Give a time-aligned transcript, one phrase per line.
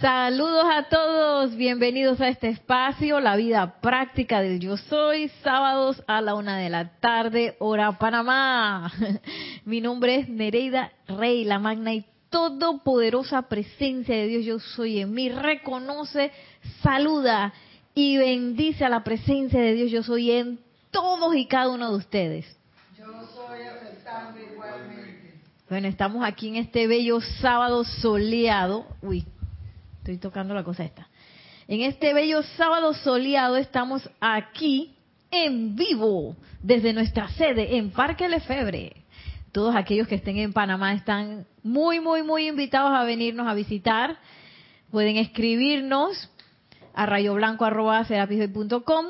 [0.00, 6.20] Saludos a todos, bienvenidos a este espacio, la vida práctica del yo soy, sábados a
[6.20, 8.92] la una de la tarde, hora Panamá.
[9.64, 15.14] Mi nombre es Nereida Rey, la magna y todopoderosa presencia de Dios yo soy en
[15.14, 15.30] mí.
[15.30, 16.30] Reconoce,
[16.82, 17.54] saluda
[17.94, 20.58] y bendice a la presencia de Dios yo soy en
[20.90, 22.58] todos y cada uno de ustedes.
[22.98, 25.40] Yo soy aceptando igualmente.
[25.70, 28.86] Bueno, estamos aquí en este bello sábado soleado.
[29.00, 29.24] Uy,
[30.06, 31.08] estoy tocando la cosa esta.
[31.66, 34.94] En este bello sábado soleado estamos aquí
[35.32, 38.92] en vivo desde nuestra sede en Parque Lefebre.
[39.50, 44.16] Todos aquellos que estén en Panamá están muy, muy, muy invitados a venirnos a visitar.
[44.92, 46.30] Pueden escribirnos
[46.94, 49.06] a rayoblanco.com.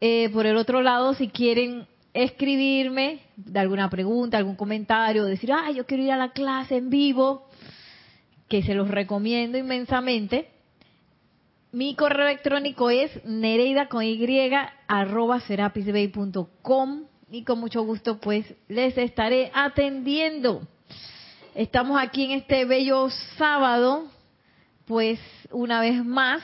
[0.00, 5.70] Eh, por el otro lado, si quieren escribirme de alguna pregunta, algún comentario, decir, ah,
[5.70, 7.47] yo quiero ir a la clase en vivo,
[8.48, 10.48] que se los recomiendo inmensamente.
[11.70, 14.18] Mi correo electrónico es nereida con y
[14.86, 20.66] arroba serapisbay.com y con mucho gusto pues les estaré atendiendo.
[21.54, 24.06] Estamos aquí en este bello sábado,
[24.86, 26.42] pues una vez más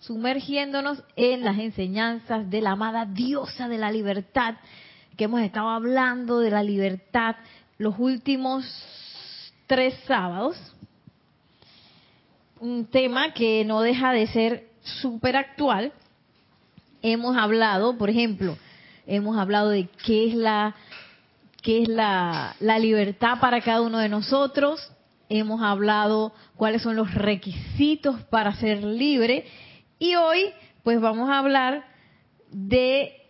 [0.00, 4.56] sumergiéndonos en las enseñanzas de la amada diosa de la libertad,
[5.16, 7.36] que hemos estado hablando de la libertad
[7.78, 8.64] los últimos
[9.66, 10.56] tres sábados
[12.60, 15.92] un tema que no deja de ser súper actual.
[17.02, 18.56] Hemos hablado, por ejemplo,
[19.06, 20.76] hemos hablado de qué es la
[21.62, 24.92] qué es la, la libertad para cada uno de nosotros.
[25.28, 29.44] Hemos hablado cuáles son los requisitos para ser libre.
[29.98, 30.46] Y hoy,
[30.82, 31.84] pues vamos a hablar
[32.50, 33.20] de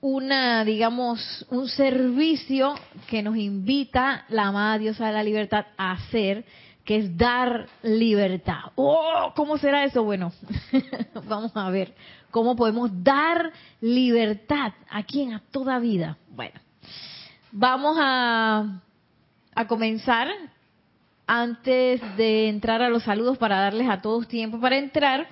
[0.00, 2.74] una, digamos, un servicio
[3.08, 6.44] que nos invita la amada diosa de la libertad a hacer,
[6.88, 8.72] que es dar libertad.
[8.74, 9.34] ¡Oh!
[9.36, 10.04] ¿Cómo será eso?
[10.04, 10.32] Bueno,
[11.28, 11.92] vamos a ver
[12.30, 16.16] cómo podemos dar libertad a quien a toda vida.
[16.30, 16.58] Bueno,
[17.52, 18.80] vamos a,
[19.54, 20.28] a comenzar
[21.26, 25.28] antes de entrar a los saludos para darles a todos tiempo para entrar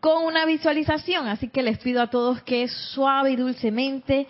[0.00, 1.28] con una visualización.
[1.28, 4.26] Así que les pido a todos que suave y dulcemente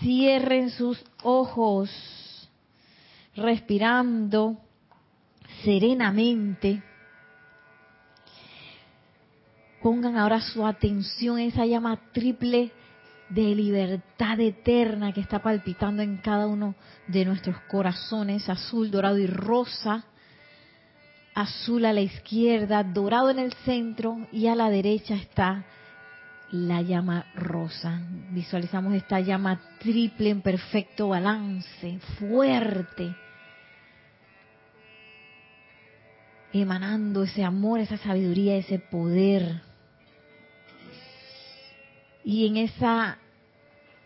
[0.00, 1.90] cierren sus ojos,
[3.34, 4.62] respirando
[5.62, 6.82] serenamente.
[9.82, 12.72] Pongan ahora su atención en esa llama triple
[13.28, 16.74] de libertad eterna que está palpitando en cada uno
[17.08, 20.04] de nuestros corazones, azul, dorado y rosa.
[21.34, 25.66] Azul a la izquierda, dorado en el centro y a la derecha está
[26.50, 28.00] la llama rosa.
[28.30, 33.14] Visualizamos esta llama triple en perfecto balance, fuerte
[36.60, 39.62] emanando ese amor, esa sabiduría, ese poder.
[42.24, 43.18] Y en esa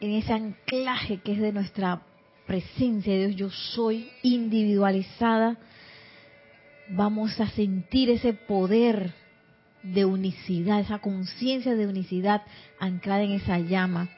[0.01, 2.03] en ese anclaje que es de nuestra
[2.47, 5.59] presencia de Dios, yo soy individualizada,
[6.89, 9.13] vamos a sentir ese poder
[9.83, 12.43] de unicidad, esa conciencia de unicidad
[12.79, 14.09] anclada en esa llama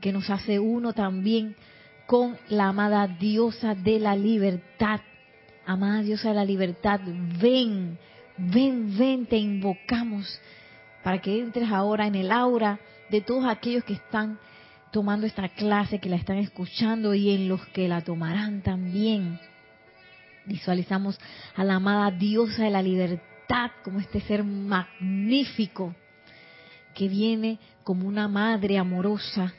[0.00, 1.56] que nos hace uno también
[2.06, 5.00] con la amada diosa de la libertad
[5.66, 7.00] Amada diosa de la libertad,
[7.40, 7.98] ven,
[8.36, 10.40] ven, ven, te invocamos
[11.02, 14.38] para que entres ahora en el aura de todos aquellos que están
[14.92, 19.40] tomando esta clase, que la están escuchando y en los que la tomarán también.
[20.44, 21.18] Visualizamos
[21.56, 25.94] a la amada diosa de la libertad como este ser magnífico
[26.94, 29.52] que viene como una madre amorosa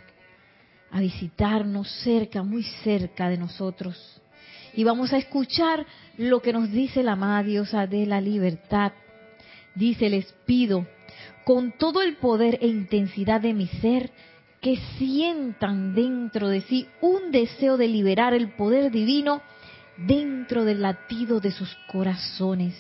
[0.91, 4.22] a visitarnos cerca, muy cerca de nosotros
[4.75, 5.86] y vamos a escuchar
[6.18, 8.91] lo que nos dice la amada diosa de la libertad.
[9.74, 10.86] Dice, les pido,
[11.46, 14.12] con todo el poder e intensidad de mi ser,
[14.62, 19.41] que sientan dentro de sí un deseo de liberar el poder divino
[19.97, 22.74] dentro del latido de sus corazones.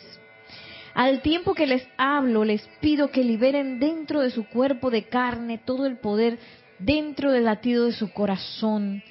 [0.93, 5.57] Al tiempo que les hablo, les pido que liberen dentro de su cuerpo de carne
[5.57, 6.39] todo el poder
[6.79, 9.03] dentro del latido de su corazón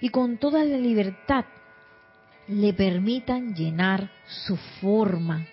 [0.00, 1.44] y con toda la libertad
[2.50, 5.46] le permitan llenar su forma.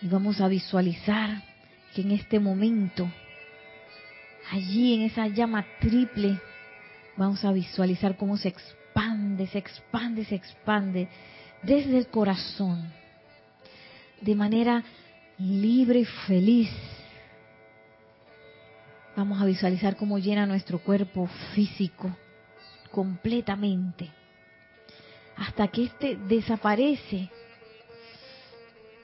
[0.00, 1.42] Y vamos a visualizar
[1.94, 3.10] que en este momento,
[4.50, 6.40] allí en esa llama triple,
[7.16, 11.08] vamos a visualizar cómo se expande, se expande, se expande
[11.62, 12.90] desde el corazón,
[14.22, 14.82] de manera
[15.38, 16.70] libre y feliz.
[19.16, 22.16] Vamos a visualizar cómo llena nuestro cuerpo físico
[22.90, 24.19] completamente
[25.40, 27.30] hasta que éste desaparece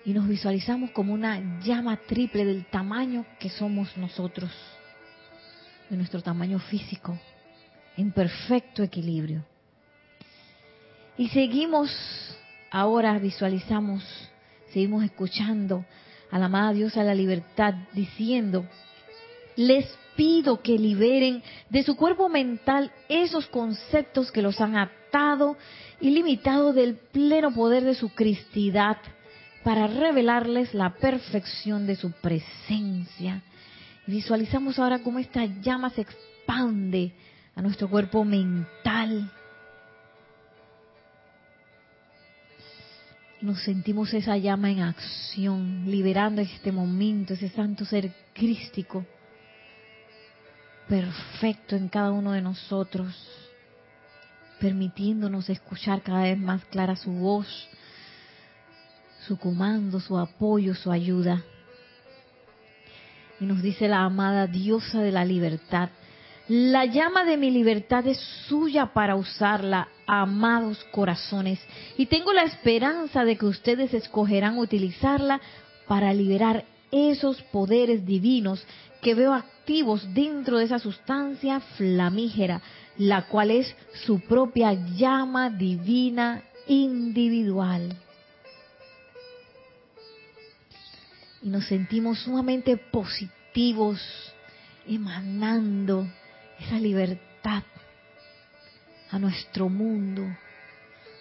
[0.04, 4.50] y nos visualizamos como una llama triple del tamaño que somos nosotros,
[5.88, 7.18] de nuestro tamaño físico,
[7.96, 9.44] en perfecto equilibrio.
[11.16, 11.90] Y seguimos,
[12.70, 14.04] ahora visualizamos,
[14.74, 15.86] seguimos escuchando
[16.30, 18.66] a la amada diosa de la libertad diciendo,
[19.56, 19.86] les
[20.16, 24.76] pido que liberen de su cuerpo mental esos conceptos que los han
[26.00, 28.98] y limitado del pleno poder de su cristidad
[29.64, 33.42] para revelarles la perfección de su presencia.
[34.06, 37.12] visualizamos ahora cómo esta llama se expande
[37.54, 39.32] a nuestro cuerpo mental.
[43.40, 49.04] Nos sentimos esa llama en acción, liberando en este momento ese santo ser crístico,
[50.88, 53.14] perfecto en cada uno de nosotros,
[54.60, 57.68] permitiéndonos escuchar cada vez más clara su voz,
[59.26, 61.42] su comando, su apoyo, su ayuda.
[63.40, 65.90] Y nos dice la amada diosa de la libertad,
[66.48, 71.58] la llama de mi libertad es suya para usarla, amados corazones,
[71.98, 75.40] y tengo la esperanza de que ustedes escogerán utilizarla
[75.88, 78.64] para liberar esos poderes divinos
[79.02, 82.62] que veo activos dentro de esa sustancia flamígera,
[82.98, 83.74] la cual es
[84.04, 87.96] su propia llama divina individual.
[91.46, 94.00] y nos sentimos sumamente positivos,
[94.84, 96.04] emanando
[96.58, 97.62] esa libertad
[99.12, 100.26] a nuestro mundo,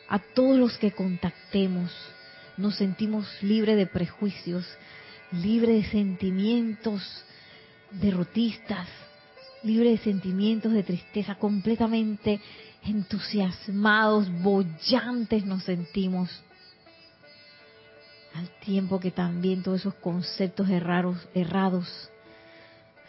[0.10, 1.92] a todos los que contactemos.
[2.58, 4.66] Nos sentimos libres de prejuicios,
[5.32, 7.02] libres de sentimientos
[7.92, 8.88] derrotistas,
[9.64, 12.40] libres de sentimientos de tristeza, completamente
[12.84, 16.30] entusiasmados, bollantes nos sentimos
[18.36, 22.12] al tiempo que también todos esos conceptos errados, errados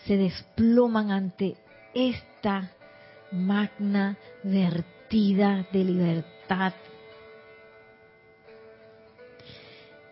[0.06, 1.56] se desploman ante
[1.94, 2.70] esta
[3.32, 6.72] magna vertida de libertad.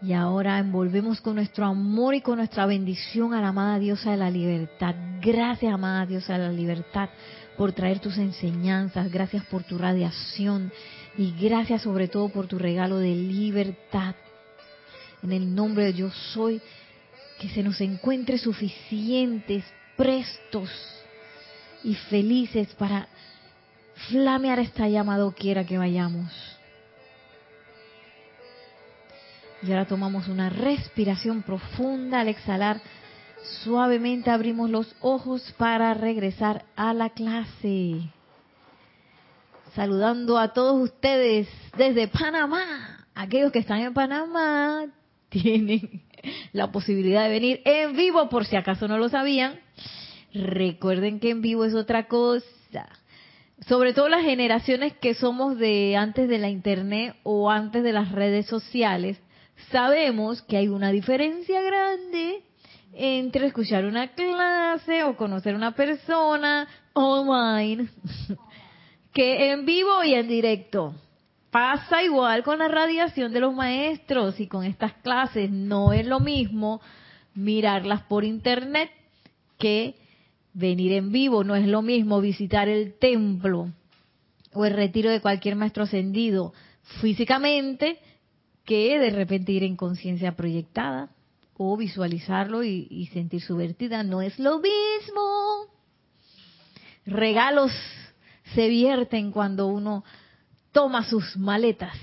[0.05, 4.17] Y ahora envolvemos con nuestro amor y con nuestra bendición a la amada diosa de
[4.19, 4.95] la libertad.
[5.23, 7.09] Gracias, amada diosa de la libertad,
[7.57, 9.11] por traer tus enseñanzas.
[9.11, 10.71] Gracias por tu radiación.
[11.17, 14.15] Y gracias sobre todo por tu regalo de libertad
[15.25, 16.61] en el nombre de yo soy,
[17.41, 19.65] que se nos encuentre suficientes,
[19.97, 20.71] prestos
[21.83, 23.09] y felices para
[24.09, 26.54] flamear esta llama quiera que vayamos.
[29.67, 32.83] Y ahora tomamos una respiración profunda al exhalar.
[33.63, 38.01] Suavemente abrimos los ojos para regresar a la clase.
[39.75, 43.07] Saludando a todos ustedes desde Panamá.
[43.15, 44.85] Aquellos que están en Panamá,
[45.31, 46.03] tienen
[46.53, 49.61] la posibilidad de venir en vivo, por si acaso no lo sabían.
[50.35, 52.89] Recuerden que en vivo es otra cosa.
[53.67, 58.13] Sobre todo las generaciones que somos de antes de la internet o antes de las
[58.13, 59.19] redes sociales,
[59.71, 62.43] sabemos que hay una diferencia grande
[62.93, 67.89] entre escuchar una clase o conocer una persona online
[69.13, 70.95] que en vivo y en directo.
[71.51, 75.51] Pasa igual con la radiación de los maestros y con estas clases.
[75.51, 76.81] No es lo mismo
[77.35, 78.91] mirarlas por internet
[79.57, 79.95] que
[80.53, 81.45] venir en vivo.
[81.45, 83.69] No es lo mismo visitar el templo
[84.53, 86.53] o el retiro de cualquier maestro ascendido
[87.01, 88.01] físicamente
[88.65, 91.11] que de repente ir en conciencia proyectada
[91.57, 94.03] o visualizarlo y, y, sentir su vertida.
[94.03, 95.67] No es lo mismo.
[97.07, 97.73] Regalos
[98.55, 100.05] se vierten cuando uno
[100.73, 101.97] toma sus maletas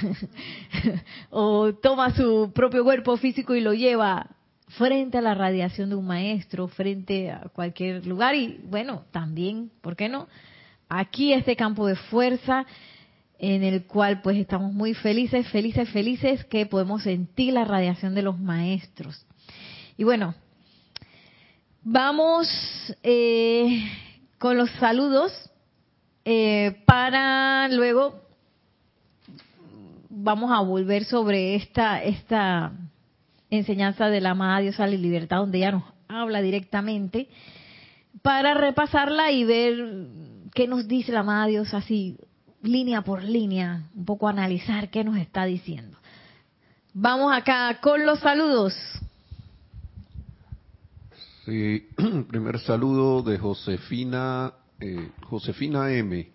[1.30, 4.30] o toma su propio cuerpo físico y lo lleva
[4.68, 9.94] frente a la radiación de un maestro, frente a cualquier lugar y bueno, también, ¿por
[9.94, 10.26] qué no?
[10.88, 12.66] Aquí este campo de fuerza
[13.38, 18.22] en el cual pues estamos muy felices, felices, felices que podemos sentir la radiación de
[18.22, 19.26] los maestros.
[19.96, 20.34] Y bueno,
[21.82, 22.48] vamos
[23.02, 23.90] eh,
[24.38, 25.32] con los saludos
[26.24, 28.22] eh, para luego
[30.08, 32.72] vamos a volver sobre esta esta
[33.50, 37.28] enseñanza de la amada diosa la libertad donde ella nos habla directamente
[38.22, 40.08] para repasarla y ver
[40.54, 42.16] qué nos dice la amada diosa así
[42.64, 45.96] línea por línea un poco analizar qué nos está diciendo
[46.92, 48.74] vamos acá con los saludos
[51.44, 51.88] sí
[52.28, 56.28] primer saludo de Josefina eh, Josefina M.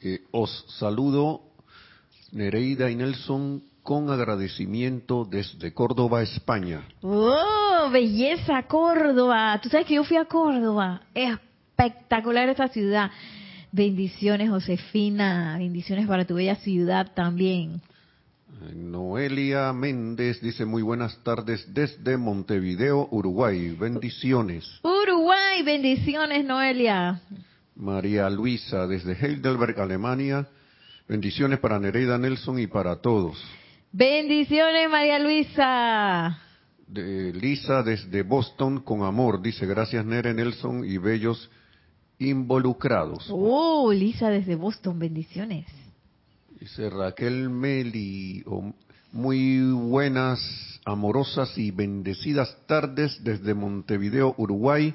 [0.00, 1.42] Eh, os saludo
[2.32, 6.86] Nereida y Nelson con agradecimiento desde Córdoba, España.
[7.02, 9.58] ¡Oh, belleza, Córdoba!
[9.62, 11.02] Tú sabes que yo fui a Córdoba.
[11.14, 13.10] Espectacular esta ciudad.
[13.72, 15.56] Bendiciones, Josefina.
[15.58, 17.80] Bendiciones para tu bella ciudad también.
[18.74, 23.76] Noelia Méndez dice muy buenas tardes desde Montevideo, Uruguay.
[23.78, 24.80] Bendiciones.
[24.82, 27.20] Uruguay, bendiciones, Noelia.
[27.76, 30.48] María Luisa desde Heidelberg, Alemania.
[31.08, 33.42] Bendiciones para Nereida Nelson y para todos.
[33.92, 36.38] Bendiciones, María Luisa.
[36.86, 39.40] De Lisa desde Boston con amor.
[39.40, 41.50] Dice gracias Nere Nelson y bellos
[42.18, 43.26] involucrados.
[43.30, 45.66] Oh, Lisa desde Boston, bendiciones.
[46.60, 48.72] Dice Raquel Meli, oh,
[49.12, 50.40] muy buenas,
[50.84, 54.94] amorosas y bendecidas tardes desde Montevideo, Uruguay,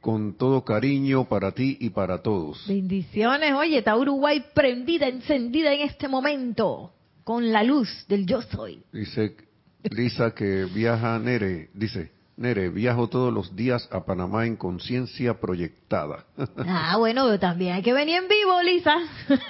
[0.00, 2.64] con todo cariño para ti y para todos.
[2.66, 3.52] Bendiciones.
[3.54, 6.92] Oye, está Uruguay prendida, encendida en este momento,
[7.24, 8.82] con la luz del yo soy.
[8.92, 9.36] Dice
[9.84, 16.24] Lisa que viaja Nere, dice, Nere, viajo todos los días a Panamá en conciencia proyectada.
[16.58, 18.96] Ah, bueno, también hay que venir en vivo, Lisa.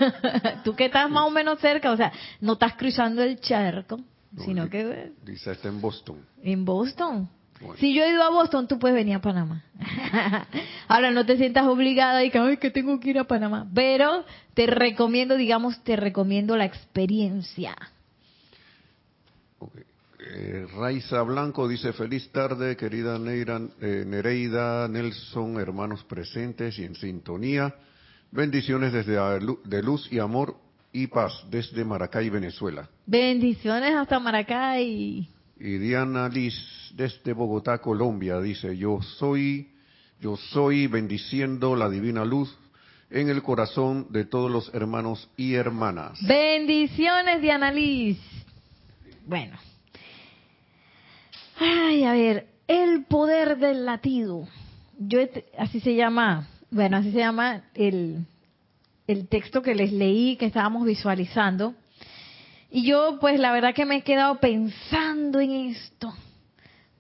[0.65, 4.01] Tú que estás más o menos cerca, o sea, no estás cruzando el charco,
[4.45, 6.17] sino que Lisa está en Boston.
[6.43, 7.29] en Boston.
[7.61, 7.77] Bueno.
[7.79, 9.65] Si yo he ido a Boston, tú puedes venir a Panamá.
[10.89, 13.69] Ahora no te sientas obligada y que, ay, que tengo que ir a Panamá.
[13.75, 17.77] Pero te recomiendo, digamos, te recomiendo la experiencia.
[19.59, 19.88] Ok.
[20.31, 26.95] Eh, Raiza Blanco dice feliz tarde, querida Neira, eh, Nereida, Nelson, hermanos presentes y en
[26.95, 27.75] sintonía.
[28.31, 29.17] Bendiciones desde
[29.65, 30.57] de luz y amor
[30.93, 32.89] y paz desde Maracay, Venezuela.
[33.07, 35.31] Bendiciones hasta Maracay.
[35.61, 36.55] Y Diana Liz
[36.95, 39.71] desde Bogotá, Colombia dice yo soy,
[40.21, 42.55] yo soy bendiciendo la divina luz
[43.11, 46.19] en el corazón de todos los hermanos y hermanas.
[46.21, 48.19] Bendiciones, Diana Liz.
[49.27, 49.68] Bueno.
[51.61, 54.47] Ay, a ver, el poder del latido.
[54.97, 55.19] Yo
[55.59, 58.27] así se llama, bueno, así se llama el,
[59.09, 61.75] el texto que les leí, que estábamos visualizando.
[62.71, 66.15] Y yo, pues, la verdad que me he quedado pensando en esto,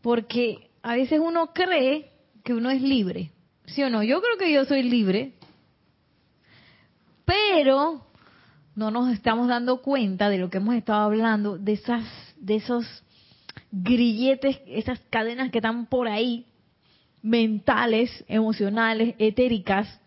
[0.02, 2.10] porque a veces uno cree
[2.42, 3.30] que uno es libre,
[3.66, 4.02] ¿sí o no?
[4.02, 5.34] Yo creo que yo soy libre,
[7.24, 8.06] pero
[8.74, 12.04] no nos estamos dando cuenta de lo que hemos estado hablando, de esas,
[12.38, 13.04] de esos
[13.70, 16.46] grilletes, esas cadenas que están por ahí,
[17.22, 20.00] mentales, emocionales, etéricas,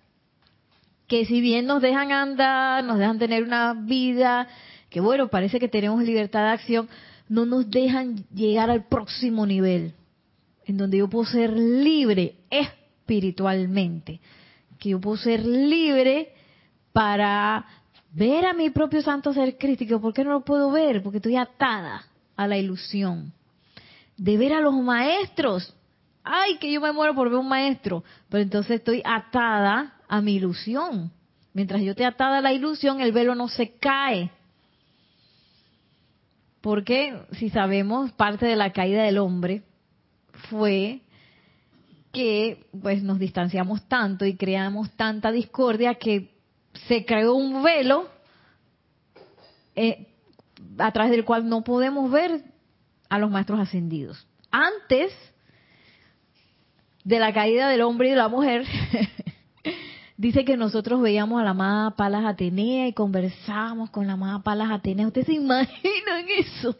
[1.07, 4.47] que si bien nos dejan andar, nos dejan tener una vida,
[4.89, 6.89] que bueno, parece que tenemos libertad de acción,
[7.27, 9.93] no nos dejan llegar al próximo nivel,
[10.65, 14.19] en donde yo puedo ser libre espiritualmente,
[14.79, 16.33] que yo puedo ser libre
[16.93, 17.65] para
[18.13, 20.01] ver a mi propio santo ser crítico.
[20.01, 21.01] ¿Por qué no lo puedo ver?
[21.03, 23.33] Porque estoy atada a la ilusión.
[24.21, 25.73] De ver a los maestros.
[26.23, 28.03] Ay, que yo me muero por ver un maestro.
[28.29, 31.11] Pero entonces estoy atada a mi ilusión.
[31.53, 34.29] Mientras yo esté atada a la ilusión, el velo no se cae.
[36.61, 39.63] Porque si sabemos, parte de la caída del hombre
[40.51, 41.01] fue
[42.13, 46.35] que pues nos distanciamos tanto y creamos tanta discordia que
[46.87, 48.07] se creó un velo
[49.75, 50.09] eh,
[50.77, 52.50] a través del cual no podemos ver
[53.11, 54.25] a los maestros ascendidos.
[54.51, 55.11] Antes
[57.03, 58.65] de la caída del hombre y de la mujer,
[60.17, 64.71] dice que nosotros veíamos a la amada Palas Atenea y conversábamos con la amada Palas
[64.71, 65.07] Atenea.
[65.07, 66.77] ¿Ustedes se imaginan eso?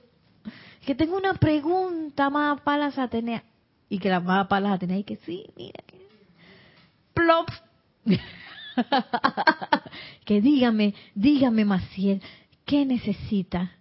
[0.85, 3.43] Que tengo una pregunta, amada Palas Atenea.
[3.89, 5.99] Y que la amada Palas Atenea, y que sí, mira que...
[7.13, 7.49] Plop.
[10.23, 12.21] que dígame, dígame, Maciel,
[12.63, 13.73] ¿qué necesita?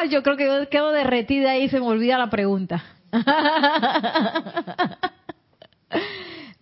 [0.00, 0.04] ¡Oh!
[0.06, 2.84] Yo creo que yo quedo derretida y se me olvida la pregunta.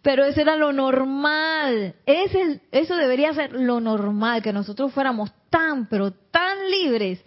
[0.02, 1.96] Pero eso era lo normal.
[2.06, 7.20] Ese, eso debería ser lo normal, que nosotros fuéramos tan, pero tan libres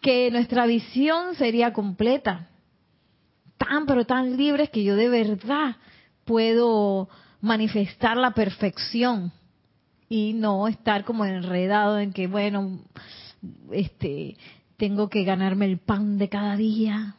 [0.00, 2.48] que nuestra visión sería completa.
[3.58, 5.76] Tan, pero tan libres que yo de verdad
[6.24, 7.10] puedo
[7.42, 9.30] manifestar la perfección
[10.08, 12.80] y no estar como enredado en que, bueno,
[13.72, 14.38] este,
[14.76, 17.16] tengo que ganarme el pan de cada día.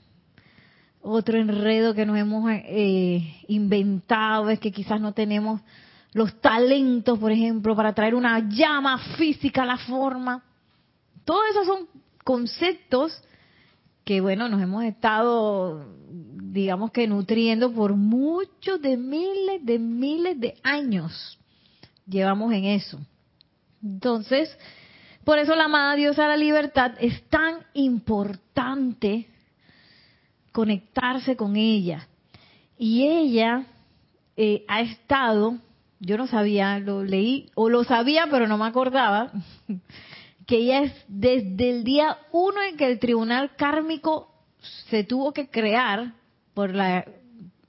[1.01, 5.61] Otro enredo que nos hemos eh, inventado es que quizás no tenemos
[6.13, 10.43] los talentos, por ejemplo, para traer una llama física a la forma.
[11.25, 11.87] Todos esos son
[12.23, 13.21] conceptos
[14.05, 20.55] que, bueno, nos hemos estado, digamos que nutriendo por muchos de miles de miles de
[20.63, 21.37] años.
[22.07, 22.99] Llevamos en eso.
[23.83, 24.55] Entonces,
[25.25, 29.27] Por eso la amada diosa la libertad es tan importante
[30.51, 32.07] conectarse con ella.
[32.77, 33.65] Y ella
[34.37, 35.57] eh, ha estado,
[35.99, 39.31] yo no sabía, lo leí, o lo sabía, pero no me acordaba,
[40.45, 44.31] que ella es desde el día uno en que el tribunal kármico
[44.89, 46.13] se tuvo que crear
[46.53, 47.03] por la,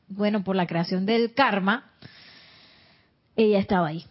[0.09, 1.91] bueno, por la creación del karma,
[3.35, 4.05] ella estaba ahí.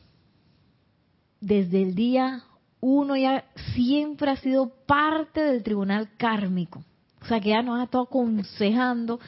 [1.40, 2.44] Desde el día
[2.88, 6.84] uno ya siempre ha sido parte del tribunal kármico.
[7.20, 9.20] O sea que ya nos ha estado aconsejando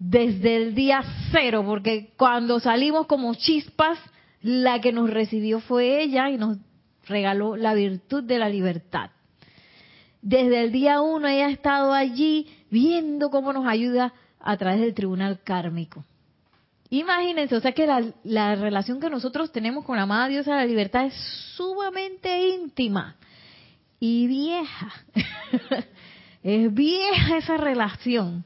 [0.00, 3.96] desde el día cero, porque cuando salimos como chispas,
[4.42, 6.58] la que nos recibió fue ella y nos
[7.06, 9.10] regaló la virtud de la libertad.
[10.20, 14.94] Desde el día uno ella ha estado allí viendo cómo nos ayuda a través del
[14.94, 16.04] tribunal kármico.
[16.90, 17.86] Imagínense, o sea que
[18.22, 21.14] la, relación que nosotros tenemos con la amada diosa de la libertad es
[21.56, 23.16] sumamente íntima
[23.98, 24.92] y vieja.
[26.42, 28.44] es vieja esa relación.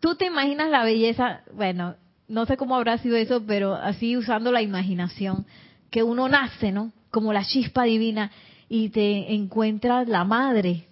[0.00, 1.96] Tú te imaginas la belleza, bueno,
[2.28, 5.44] no sé cómo habrá sido eso, pero así usando la imaginación,
[5.90, 6.92] que uno nace, ¿no?
[7.10, 8.30] Como la chispa divina
[8.68, 10.86] y te encuentras la madre,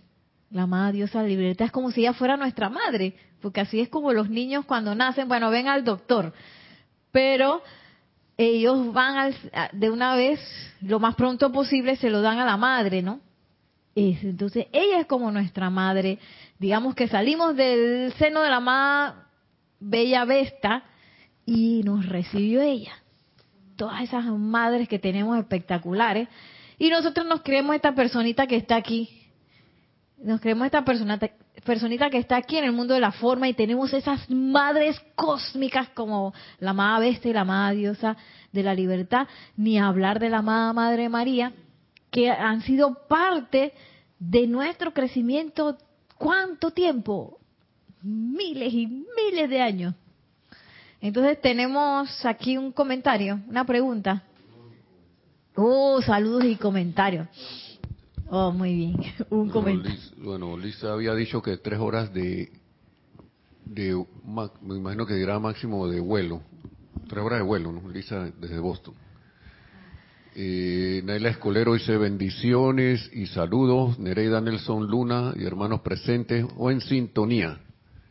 [0.51, 3.81] la amada diosa de la libertad, es como si ella fuera nuestra madre, porque así
[3.81, 6.33] es como los niños cuando nacen, bueno, ven al doctor,
[7.13, 7.63] pero
[8.37, 9.35] ellos van
[9.73, 10.41] de una vez,
[10.81, 13.21] lo más pronto posible, se lo dan a la madre, ¿no?
[13.97, 16.19] entonces, ella es como nuestra madre,
[16.59, 19.15] digamos que salimos del seno de la más
[19.81, 20.85] bella Vesta
[21.47, 22.93] y nos recibió ella.
[23.77, 26.29] Todas esas madres que tenemos espectaculares.
[26.79, 29.09] Y nosotros nos creemos esta personita que está aquí,
[30.19, 31.19] nos creemos esta persona,
[31.67, 35.91] personita que está aquí en el mundo de la forma y tenemos esas madres cósmicas
[35.91, 38.17] como la amada bestia y la amada diosa
[38.53, 41.53] de la libertad, ni hablar de la amada Madre María,
[42.11, 43.75] que han sido parte
[44.19, 45.77] de nuestro crecimiento,
[46.17, 47.39] ¿cuánto tiempo?
[48.01, 49.95] Miles y miles de años.
[51.01, 54.23] Entonces tenemos aquí un comentario, una pregunta.
[55.55, 57.29] Oh, saludos y comentarios.
[58.29, 58.97] Oh, muy bien.
[59.31, 59.99] Un comentario.
[60.19, 62.51] bueno, Lisa había dicho que tres horas de,
[63.65, 64.05] de,
[64.63, 66.43] me imagino que dirá máximo de vuelo.
[67.09, 67.89] Tres horas de vuelo, ¿no?
[67.89, 68.95] Lisa desde Boston.
[70.35, 73.99] Eh, Naila Escolero dice bendiciones y saludos.
[73.99, 77.59] Nereida Nelson Luna y hermanos presentes o en sintonía.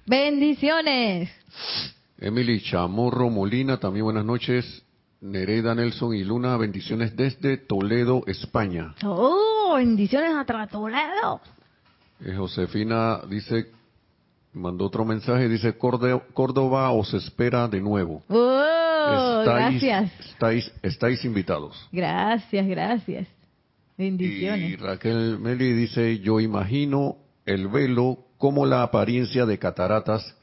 [0.08, 1.30] Bendiciones.
[2.18, 4.84] Emily Chamorro Molina, también buenas noches.
[5.22, 8.96] Nereida Nelson y Luna, bendiciones desde Toledo, España.
[9.04, 11.42] Oh, bendiciones a Toledo.
[12.22, 13.72] Eh, Josefina dice,
[14.54, 18.24] mandó otro mensaje, dice, Córdoba os espera de nuevo.
[18.30, 20.12] Oh, gracias.
[20.20, 21.88] Estáis, estáis invitados.
[21.92, 23.28] Gracias, gracias.
[23.98, 24.72] Bendiciones.
[24.72, 30.36] Y Raquel Meli dice, yo imagino el velo como la apariencia de cataratas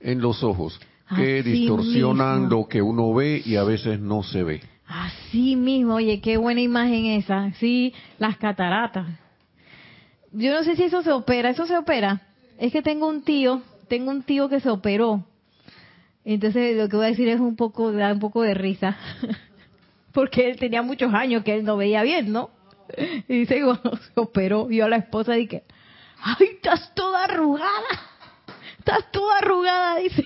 [0.00, 0.78] en los ojos
[1.14, 4.60] que distorsionan lo que uno ve y a veces no se ve.
[4.86, 7.52] Así mismo, oye, qué buena imagen esa.
[7.54, 9.06] Sí, las cataratas.
[10.32, 12.22] Yo no sé si eso se opera, eso se opera.
[12.58, 15.24] Es que tengo un tío, tengo un tío que se operó.
[16.24, 18.96] Entonces lo que voy a decir es un poco, da un poco de risa.
[20.12, 22.50] Porque él tenía muchos años que él no veía bien, ¿no?
[23.28, 25.48] Y dice, cuando se operó, vio a la esposa y
[26.22, 27.70] ¡ay, estás toda arrugada!
[28.78, 30.24] Estás toda arrugada, dice.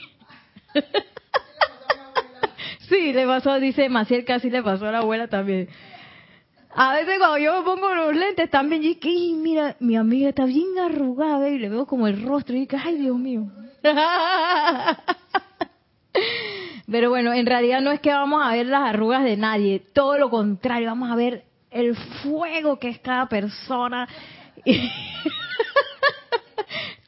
[2.91, 5.69] sí, le pasó, dice Maciel, casi le pasó a la abuela también.
[6.75, 10.45] A veces cuando yo me pongo los lentes también, y que, mira, mi amiga está
[10.45, 13.47] bien arrugada y le veo como el rostro y que, ay Dios mío.
[16.91, 20.19] Pero bueno, en realidad no es que vamos a ver las arrugas de nadie, todo
[20.19, 24.09] lo contrario, vamos a ver el fuego que es cada persona.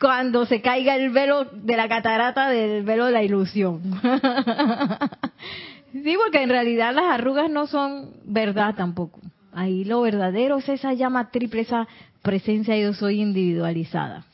[0.02, 3.80] cuando se caiga el velo de la catarata del velo de la ilusión.
[5.92, 9.20] sí, porque en realidad las arrugas no son verdad tampoco.
[9.52, 11.86] Ahí lo verdadero es esa llama triple, esa
[12.22, 14.24] presencia yo soy individualizada.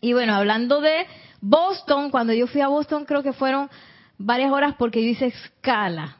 [0.00, 1.06] Y bueno, hablando de
[1.40, 3.68] Boston, cuando yo fui a Boston creo que fueron
[4.18, 6.16] varias horas porque yo hice escala.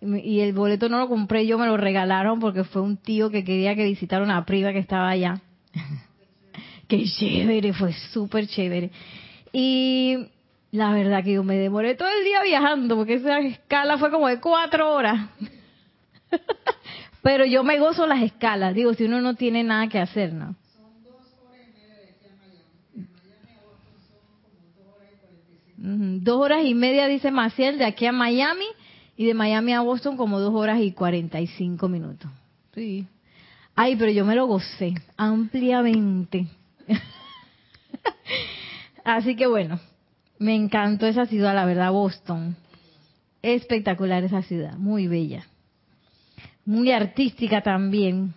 [0.00, 3.44] Y el boleto no lo compré, yo me lo regalaron porque fue un tío que
[3.44, 5.40] quería que visitara una prima que estaba allá.
[6.88, 8.90] qué chévere, fue súper chévere.
[9.52, 10.28] Y
[10.72, 14.26] la verdad que yo me demoré todo el día viajando, porque esa escala fue como
[14.26, 15.28] de cuatro horas.
[17.22, 20.56] Pero yo me gozo las escalas, digo, si uno no tiene nada que hacer, ¿no?
[20.74, 22.64] Son dos horas y media de aquí a Miami.
[23.04, 24.40] Miami a Boston son como dos horas
[24.80, 26.24] y cuarenta y cinco.
[26.24, 28.64] Dos horas y media, dice Maciel, de aquí a Miami,
[29.16, 32.30] y de Miami a Boston como dos horas y cuarenta y cinco minutos.
[32.74, 33.06] Sí.
[33.74, 36.46] Ay, pero yo me lo gocé ampliamente.
[39.04, 39.78] Así que bueno,
[40.42, 42.56] me encantó esa ciudad, la verdad, Boston.
[43.42, 45.46] Espectacular esa ciudad, muy bella.
[46.64, 48.34] Muy artística también.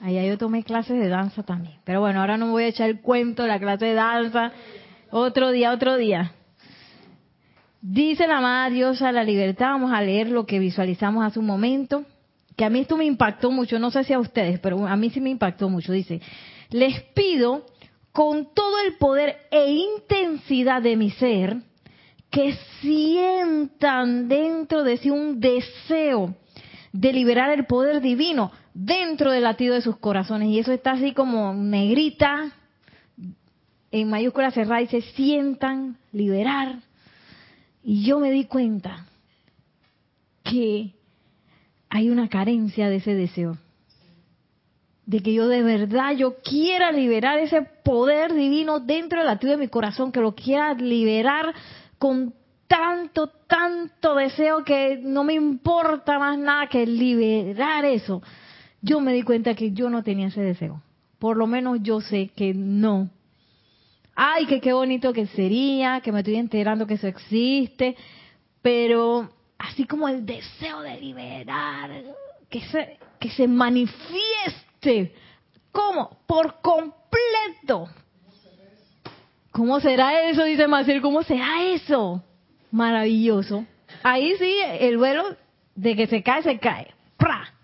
[0.00, 1.76] Allá yo tomé clases de danza también.
[1.84, 4.50] Pero bueno, ahora no voy a echar el cuento de la clase de danza.
[5.12, 6.32] Otro día, otro día.
[7.80, 12.04] Dice la amada diosa la libertad, vamos a leer lo que visualizamos hace un momento,
[12.56, 15.10] que a mí esto me impactó mucho, no sé si a ustedes, pero a mí
[15.10, 15.92] sí me impactó mucho.
[15.92, 16.20] Dice,
[16.70, 17.64] les pido
[18.12, 21.56] con todo el poder e intensidad de mi ser,
[22.30, 26.34] que sientan dentro de sí un deseo
[26.92, 30.48] de liberar el poder divino dentro del latido de sus corazones.
[30.48, 32.52] Y eso está así como negrita,
[33.90, 36.80] en mayúscula cerrada, y se sientan liberar.
[37.82, 39.06] Y yo me di cuenta
[40.42, 40.94] que
[41.88, 43.58] hay una carencia de ese deseo.
[45.12, 49.58] De que yo de verdad, yo quiera liberar ese poder divino dentro del latido de
[49.58, 51.54] mi corazón, que lo quiera liberar
[51.98, 52.32] con
[52.66, 58.22] tanto, tanto deseo que no me importa más nada que liberar eso.
[58.80, 60.82] Yo me di cuenta que yo no tenía ese deseo.
[61.18, 63.10] Por lo menos yo sé que no.
[64.14, 67.96] Ay, que qué bonito que sería, que me estoy enterando que eso existe,
[68.62, 71.90] pero así como el deseo de liberar,
[72.48, 74.71] que se, que se manifieste,
[75.70, 76.18] ¿cómo?
[76.26, 77.88] Por completo.
[79.50, 80.44] ¿Cómo será eso?
[80.44, 82.22] Dice Maciel, ¿cómo será eso?
[82.72, 83.64] maravilloso.
[84.02, 85.36] Ahí sí, el vuelo
[85.76, 86.88] de que se cae, se cae.
[87.16, 87.54] ¡Pra!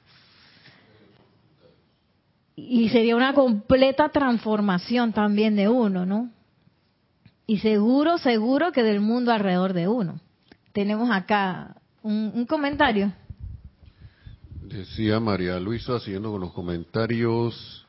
[2.54, 6.30] Y sería una completa transformación también de uno, ¿no?
[7.46, 10.20] Y seguro, seguro que del mundo alrededor de uno.
[10.72, 13.12] Tenemos acá un comentario.
[14.68, 17.86] Decía María Luisa, haciendo con los comentarios,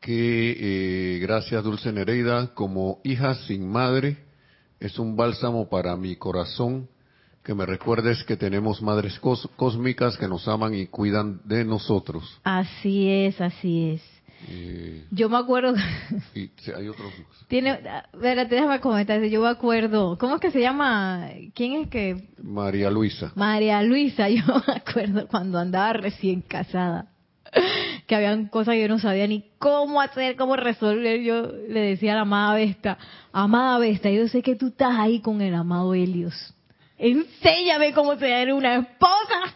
[0.00, 4.18] que eh, gracias Dulce Nereida, como hija sin madre,
[4.78, 6.88] es un bálsamo para mi corazón
[7.42, 12.40] que me recuerdes que tenemos madres cósmicas que nos aman y cuidan de nosotros.
[12.44, 14.13] Así es, así es.
[14.48, 15.74] Eh, yo me acuerdo.
[16.34, 17.12] y hay otros.
[17.48, 17.78] Tiene,
[18.12, 19.22] espérate, déjame comentar.
[19.22, 20.18] Yo me acuerdo.
[20.18, 21.28] ¿Cómo es que se llama?
[21.54, 22.28] ¿Quién es que?
[22.42, 23.32] María Luisa.
[23.34, 27.08] María Luisa, yo me acuerdo cuando andaba recién casada.
[28.06, 31.20] que habían cosas que yo no sabía ni cómo hacer, cómo resolver.
[31.22, 32.98] Yo le decía a la amada Vesta,
[33.32, 36.54] amada Vesta, yo sé que tú estás ahí con el amado Helios.
[36.98, 39.54] Enséñame cómo ser una esposa.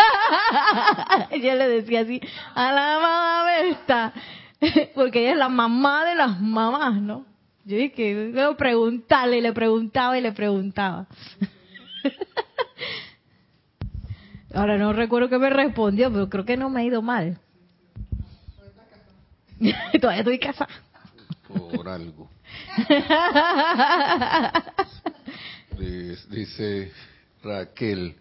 [1.42, 2.20] yo le decía así
[2.54, 4.12] a la amada Vesta,
[4.94, 7.26] porque ella es la mamá de las mamás, ¿no?
[7.64, 11.06] Yo dije, luego preguntarle, y le preguntaba y le preguntaba.
[14.54, 17.38] Ahora no recuerdo que me respondió, pero creo que no me ha ido mal.
[20.00, 20.70] Todavía estoy casada.
[21.46, 22.30] Por algo.
[26.30, 26.92] Dice
[27.42, 28.16] Raquel,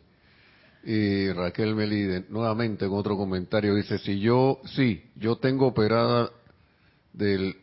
[0.84, 6.30] y Raquel Melide, nuevamente con otro comentario, dice, si yo, sí, yo tengo operada
[7.12, 7.56] del,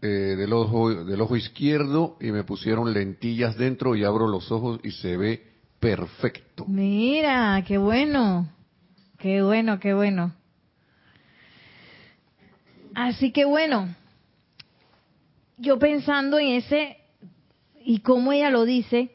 [0.00, 4.80] eh, del, ojo, del ojo izquierdo y me pusieron lentillas dentro y abro los ojos
[4.82, 5.42] y se ve
[5.78, 6.64] perfecto.
[6.66, 8.48] Mira, qué bueno,
[9.18, 10.34] qué bueno, qué bueno.
[12.94, 13.94] Así que bueno,
[15.58, 16.96] yo pensando en ese,
[17.84, 19.12] y como ella lo dice,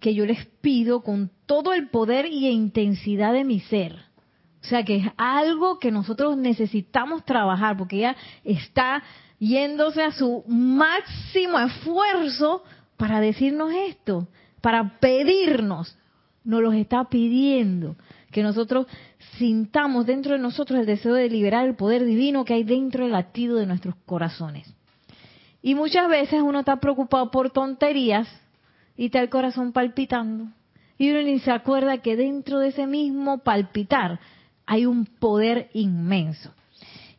[0.00, 3.94] que yo les pido con todo el poder y intensidad de mi ser.
[4.62, 9.02] O sea que es algo que nosotros necesitamos trabajar, porque ella está
[9.38, 12.64] yéndose a su máximo esfuerzo
[12.96, 14.28] para decirnos esto
[14.64, 15.94] para pedirnos,
[16.42, 17.96] nos los está pidiendo,
[18.30, 18.86] que nosotros
[19.36, 23.12] sintamos dentro de nosotros el deseo de liberar el poder divino que hay dentro del
[23.12, 24.74] latido de nuestros corazones.
[25.60, 28.26] Y muchas veces uno está preocupado por tonterías
[28.96, 30.46] y está el corazón palpitando.
[31.04, 34.20] Y uno ni se acuerda que dentro de ese mismo palpitar
[34.64, 36.50] hay un poder inmenso.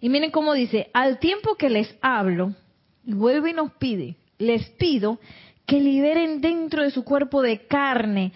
[0.02, 2.56] Y miren cómo dice, al tiempo que les hablo,
[3.04, 5.19] vuelve y nos pide, les pido
[5.67, 8.34] que liberen dentro de su cuerpo de carne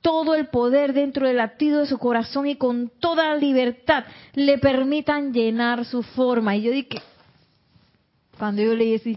[0.00, 4.02] todo el poder dentro del latido de su corazón y con toda libertad
[4.34, 6.56] le permitan llenar su forma.
[6.56, 7.00] Y yo dije,
[8.36, 9.10] cuando yo leí eso,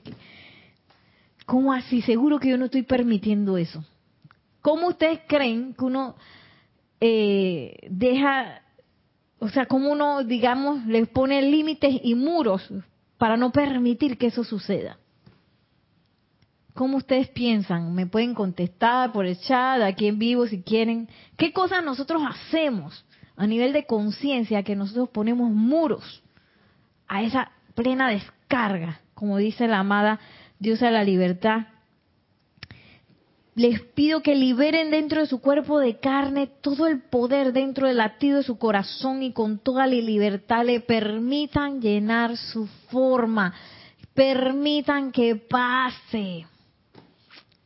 [1.48, 2.04] ¿cómo así?
[2.04, 3.84] Seguro que yo no estoy permitiendo eso.
[4.62, 6.16] ¿Cómo ustedes creen que uno
[7.00, 8.62] eh, deja,
[9.40, 12.68] o sea, cómo uno, digamos, les pone límites y muros
[13.18, 14.98] para no permitir que eso suceda?
[16.74, 17.94] ¿Cómo ustedes piensan?
[17.94, 21.10] Me pueden contestar por el chat, aquí en vivo si quieren.
[21.38, 26.24] ¿Qué cosas nosotros hacemos a nivel de conciencia, que nosotros ponemos muros
[27.08, 30.20] a esa plena descarga, como dice la amada
[30.60, 31.68] diosa de la libertad.
[33.54, 37.98] Les pido que liberen dentro de su cuerpo de carne todo el poder dentro del
[37.98, 43.54] latido de su corazón y con toda la libertad le permitan llenar su forma,
[44.14, 46.46] permitan que pase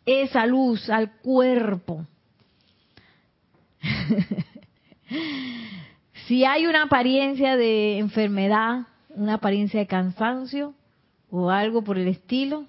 [0.07, 2.07] esa luz al cuerpo.
[6.27, 10.73] si hay una apariencia de enfermedad, una apariencia de cansancio
[11.29, 12.65] o algo por el estilo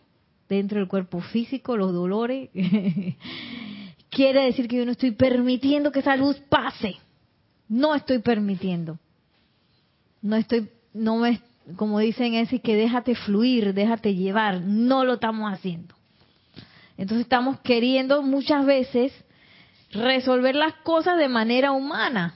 [0.49, 2.51] dentro del cuerpo físico, los dolores,
[4.11, 6.97] quiere decir que yo no estoy permitiendo que esa luz pase.
[7.69, 8.99] No estoy permitiendo.
[10.23, 11.41] No estoy, no me,
[11.77, 14.61] como dicen ese, que déjate fluir, déjate llevar.
[14.61, 15.95] No lo estamos haciendo.
[16.97, 19.13] Entonces estamos queriendo muchas veces
[19.93, 22.35] resolver las cosas de manera humana,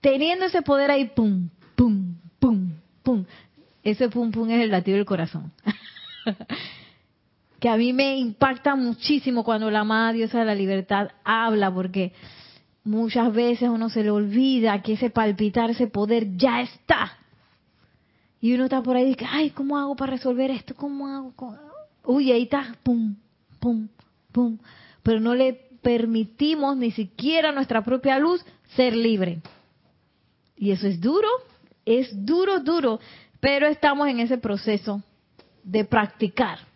[0.00, 3.24] teniendo ese poder ahí, pum, pum, pum, pum.
[3.82, 5.52] Ese pum, pum es el latido del corazón.
[7.60, 12.12] que a mí me impacta muchísimo cuando la amada diosa de la libertad habla, porque
[12.84, 17.18] muchas veces uno se le olvida que ese palpitar, ese poder ya está.
[18.40, 20.74] Y uno está por ahí y dice, ay, ¿cómo hago para resolver esto?
[20.76, 21.58] ¿Cómo hago?
[22.04, 23.16] Uy, ahí está, pum,
[23.58, 23.88] pum,
[24.30, 24.58] pum.
[25.02, 28.44] Pero no le permitimos ni siquiera nuestra propia luz
[28.76, 29.40] ser libre.
[30.56, 31.28] Y eso es duro,
[31.84, 33.00] es duro, duro,
[33.40, 35.02] pero estamos en ese proceso
[35.64, 36.67] de practicar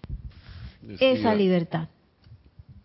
[0.99, 1.89] esa libertad.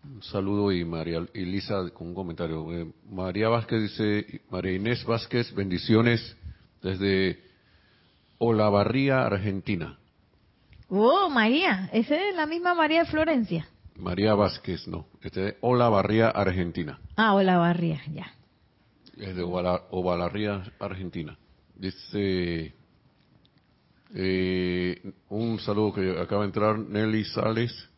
[0.04, 2.72] Un saludo y María y Lisa con un comentario.
[2.72, 6.36] Eh, María Vázquez dice, María Inés Vázquez, bendiciones
[6.82, 7.38] desde
[8.38, 9.98] Olavarría, Argentina.
[10.88, 13.68] Oh, María, esa es la misma María de Florencia.
[13.96, 15.06] María Vázquez, no.
[15.20, 16.98] Este es Olavarría, Argentina.
[17.16, 18.32] Ah, Olavarría, ya.
[19.16, 21.36] Es de Olavarría, Argentina.
[21.74, 22.72] Dice,
[24.14, 27.88] eh, un saludo que acaba de entrar Nelly Sales.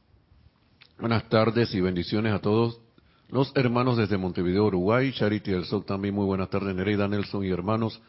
[0.98, 2.80] Buenas tardes y bendiciones a todos
[3.28, 5.12] los hermanos desde Montevideo, Uruguay.
[5.12, 6.74] Charity del Sol también muy buenas tardes.
[6.74, 8.00] Nereida Nelson y hermanos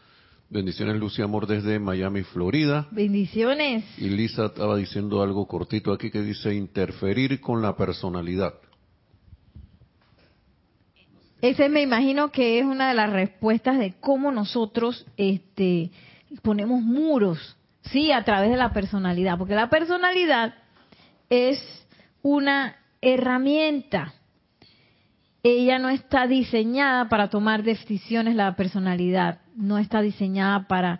[0.51, 2.85] Bendiciones, Lucia Amor, desde Miami, Florida.
[2.91, 3.85] Bendiciones.
[3.97, 8.55] Y Lisa estaba diciendo algo cortito aquí que dice interferir con la personalidad.
[11.41, 15.89] Ese me imagino que es una de las respuestas de cómo nosotros este,
[16.41, 20.53] ponemos muros, sí, a través de la personalidad, porque la personalidad
[21.29, 21.59] es
[22.21, 24.13] una herramienta.
[25.43, 30.99] Ella no está diseñada para tomar decisiones la personalidad no está diseñada para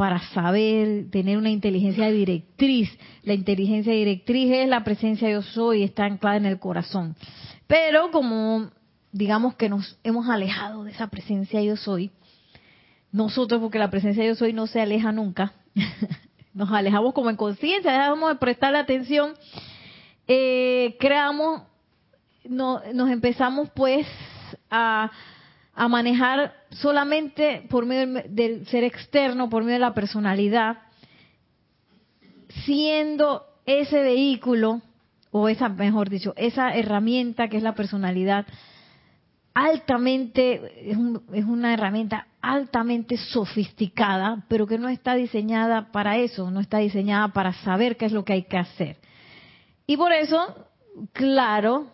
[0.00, 2.88] para saber, tener una inteligencia directriz.
[3.22, 7.14] La inteligencia directriz es la presencia yo soy, está anclada en el corazón.
[7.66, 8.70] Pero como
[9.12, 12.10] digamos que nos hemos alejado de esa presencia yo soy,
[13.12, 15.52] nosotros, porque la presencia yo soy no se aleja nunca,
[16.54, 19.34] nos alejamos como en conciencia, dejamos de prestarle atención,
[20.26, 21.62] eh, creamos,
[22.44, 24.06] no, nos empezamos pues
[24.70, 25.10] a
[25.80, 30.76] a manejar solamente por medio del ser externo, por medio de la personalidad,
[32.66, 34.82] siendo ese vehículo,
[35.30, 38.46] o esa, mejor dicho, esa herramienta que es la personalidad,
[39.54, 40.98] altamente, es,
[41.32, 47.28] es, una herramienta altamente sofisticada, pero que no está diseñada para eso, no está diseñada
[47.28, 48.96] para saber qué es lo que hay que hacer.
[49.86, 50.66] Y por eso,
[51.12, 51.86] claro,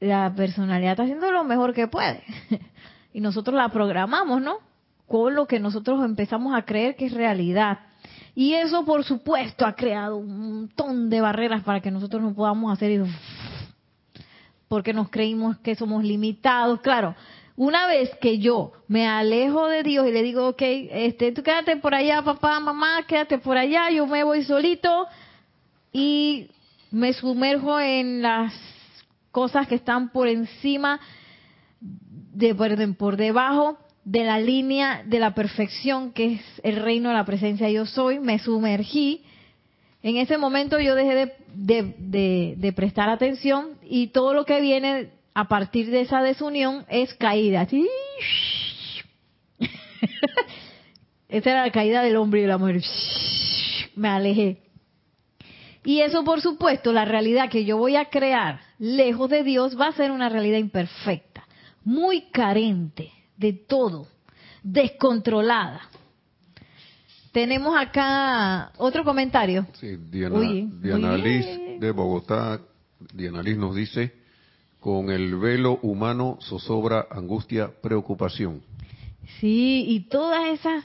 [0.00, 2.22] la personalidad está haciendo lo mejor que puede.
[3.12, 4.58] y nosotros la programamos, ¿no?
[5.06, 7.78] Con lo que nosotros empezamos a creer que es realidad.
[8.34, 12.72] Y eso, por supuesto, ha creado un montón de barreras para que nosotros no podamos
[12.72, 13.04] hacer
[14.72, 16.80] porque nos creímos que somos limitados.
[16.80, 17.14] Claro,
[17.56, 21.76] una vez que yo me alejo de Dios y le digo, ok, este, tú quédate
[21.76, 25.06] por allá, papá, mamá, quédate por allá, yo me voy solito
[25.92, 26.48] y
[26.90, 28.54] me sumerjo en las
[29.30, 31.00] cosas que están por encima
[31.80, 32.54] de,
[32.96, 37.70] por debajo de la línea de la perfección que es el reino de la presencia
[37.70, 39.22] yo soy, me sumergí.
[40.02, 45.48] En ese momento yo dejé de, de, prestar atención y todo lo que viene a
[45.48, 47.66] partir de esa desunión es caída.
[51.28, 52.82] esa era la caída del hombre y de la mujer.
[53.96, 54.62] Me alejé.
[55.84, 59.88] Y eso, por supuesto, la realidad que yo voy a crear lejos de Dios va
[59.88, 61.32] a ser una realidad imperfecta
[61.84, 64.06] muy carente de todo,
[64.62, 65.82] descontrolada.
[67.32, 69.66] Tenemos acá otro comentario.
[69.74, 71.46] Sí, Diana, Liz
[71.80, 72.60] de Bogotá,
[73.12, 74.12] Diana Liz nos dice,
[74.82, 78.62] con el velo humano zozobra angustia, preocupación.
[79.38, 80.84] Sí, y todas esas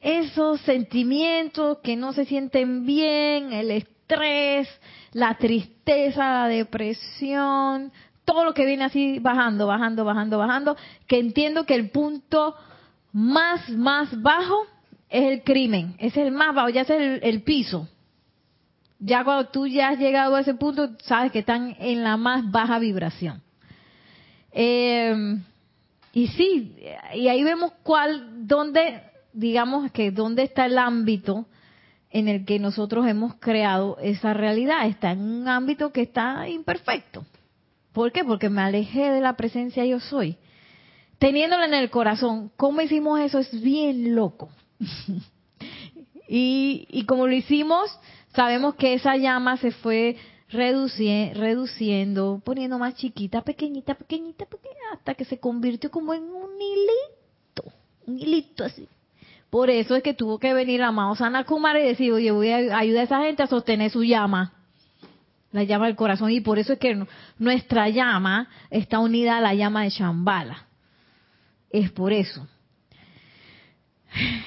[0.00, 4.68] esos sentimientos que no se sienten bien, el estrés,
[5.12, 7.90] la tristeza, la depresión,
[8.26, 12.54] todo lo que viene así bajando, bajando, bajando, bajando, que entiendo que el punto
[13.12, 14.66] más, más bajo
[15.08, 17.88] es el crimen, es el más bajo, ya es el, el piso.
[18.98, 22.50] Ya cuando tú ya has llegado a ese punto, sabes que están en la más
[22.50, 23.42] baja vibración.
[24.52, 25.38] Eh,
[26.12, 26.76] y sí,
[27.14, 31.46] y ahí vemos cuál, dónde, digamos que dónde está el ámbito
[32.10, 34.86] en el que nosotros hemos creado esa realidad.
[34.86, 37.24] Está en un ámbito que está imperfecto.
[37.92, 38.24] ¿Por qué?
[38.24, 40.36] Porque me alejé de la presencia yo soy.
[41.18, 43.38] Teniéndola en el corazón, ¿cómo hicimos eso?
[43.38, 44.50] Es bien loco.
[46.28, 47.90] y, y como lo hicimos,
[48.38, 50.16] sabemos que esa llama se fue
[50.48, 54.46] reduciendo, poniendo más chiquita, pequeñita, pequeñita,
[54.92, 57.64] hasta que se convirtió como en un hilito,
[58.06, 58.88] un hilito así.
[59.50, 62.78] Por eso es que tuvo que venir amado Sana Kumara y decir, oye, voy a
[62.78, 64.52] ayudar a esa gente a sostener su llama,
[65.50, 66.30] la llama del corazón.
[66.30, 67.06] Y por eso es que
[67.40, 70.68] nuestra llama está unida a la llama de Shambhala.
[71.70, 72.46] Es por eso.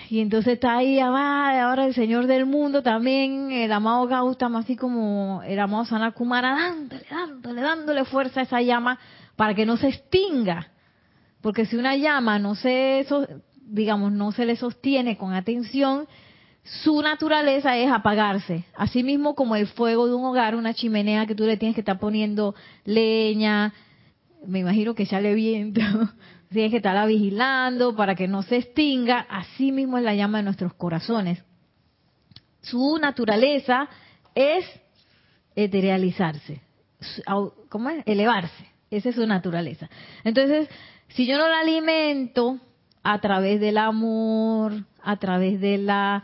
[0.09, 5.41] Y entonces está ahí, ahora el Señor del mundo también, el amado Gautama, así como
[5.45, 8.99] el amado Sanakumara, dándole, dándole, dándole fuerza a esa llama
[9.35, 10.67] para que no se extinga.
[11.41, 13.05] Porque si una llama no se,
[13.61, 16.07] digamos, no se le sostiene con atención,
[16.63, 18.65] su naturaleza es apagarse.
[18.75, 21.99] Asimismo como el fuego de un hogar, una chimenea que tú le tienes que estar
[21.99, 22.53] poniendo
[22.85, 23.73] leña,
[24.45, 25.81] me imagino que sale viento,
[26.49, 30.43] tienes que estarla vigilando para que no se extinga, así mismo es la llama de
[30.43, 31.43] nuestros corazones.
[32.61, 33.89] Su naturaleza
[34.35, 34.65] es
[35.55, 36.61] eterealizarse,
[37.69, 38.03] ¿cómo es?
[38.05, 39.89] Elevarse, esa es su naturaleza.
[40.23, 40.69] Entonces,
[41.09, 42.59] si yo no la alimento
[43.03, 46.23] a través del amor, a través de la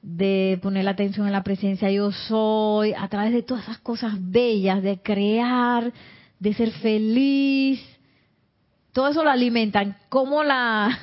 [0.00, 4.14] de poner la atención en la presencia yo soy, a través de todas esas cosas
[4.16, 5.92] bellas, de crear,
[6.38, 7.80] de ser feliz,
[8.92, 9.96] todo eso lo alimentan.
[10.08, 10.98] ¿Cómo la...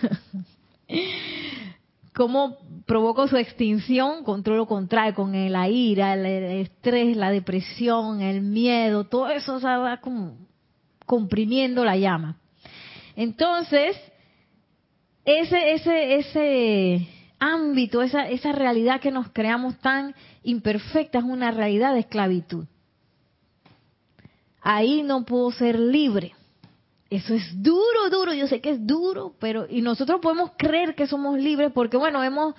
[2.14, 4.24] cómo provoco su extinción?
[4.24, 9.66] Control lo contrae con la ira, el estrés, la depresión, el miedo, todo eso se
[9.66, 10.38] va como
[11.06, 12.38] comprimiendo la llama.
[13.16, 13.96] Entonces,
[15.24, 17.08] ese, ese, ese
[17.40, 22.66] ámbito, esa, esa realidad que nos creamos tan imperfecta es una realidad de esclavitud.
[24.68, 26.34] Ahí no puedo ser libre.
[27.12, 31.06] Eso es duro, duro, yo sé que es duro, pero y nosotros podemos creer que
[31.06, 32.56] somos libres porque bueno, hemos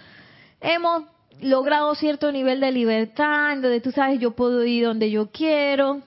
[0.60, 1.02] hemos
[1.40, 6.00] logrado cierto nivel de libertad, donde tú sabes, yo puedo ir donde yo quiero,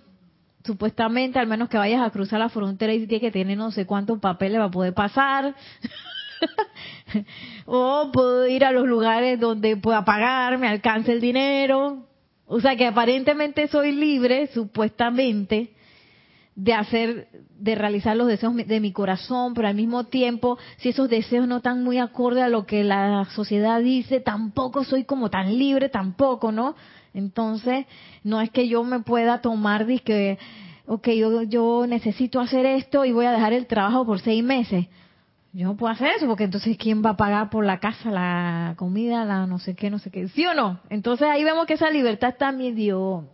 [0.64, 3.86] supuestamente, al menos que vayas a cruzar la frontera y tienes que tener no sé
[3.86, 5.54] cuántos papeles va a poder pasar.
[7.66, 12.06] o puedo ir a los lugares donde pueda pagar, me alcance el dinero.
[12.46, 15.74] O sea que aparentemente soy libre, supuestamente,
[16.60, 21.10] de hacer, de realizar los deseos de mi corazón, pero al mismo tiempo, si esos
[21.10, 25.58] deseos no están muy acorde a lo que la sociedad dice, tampoco soy como tan
[25.58, 26.76] libre, tampoco, ¿no?
[27.14, 27.86] Entonces,
[28.26, 30.38] no es que yo me pueda tomar de que,
[30.86, 34.88] ok, yo, yo necesito hacer esto y voy a dejar el trabajo por seis meses.
[35.54, 38.74] Yo no puedo hacer eso porque entonces ¿quién va a pagar por la casa, la
[38.78, 40.28] comida, la no sé qué, no sé qué?
[40.28, 40.80] ¿Sí o no?
[40.90, 43.30] Entonces ahí vemos que esa libertad está medio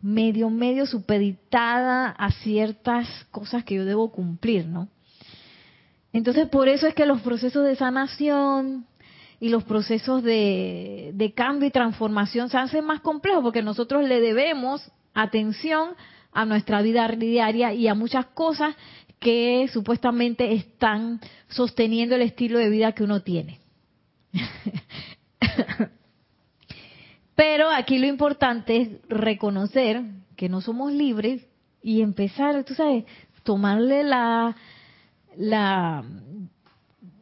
[0.00, 4.88] medio, medio supeditada a ciertas cosas que yo debo cumplir, ¿no?
[6.12, 8.86] Entonces, por eso es que los procesos de sanación
[9.40, 14.20] y los procesos de, de cambio y transformación se hacen más complejos porque nosotros le
[14.20, 15.90] debemos atención
[16.32, 18.74] a nuestra vida diaria y a muchas cosas
[19.18, 23.60] que supuestamente están sosteniendo el estilo de vida que uno tiene.
[27.38, 30.02] Pero aquí lo importante es reconocer
[30.34, 31.46] que no somos libres
[31.80, 33.04] y empezar, tú sabes,
[33.44, 34.56] tomarle la,
[35.36, 36.02] la,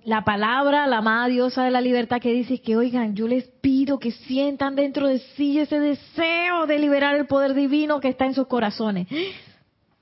[0.04, 3.98] la palabra, la amada diosa de la libertad que dice que, oigan, yo les pido
[3.98, 8.32] que sientan dentro de sí ese deseo de liberar el poder divino que está en
[8.32, 9.08] sus corazones.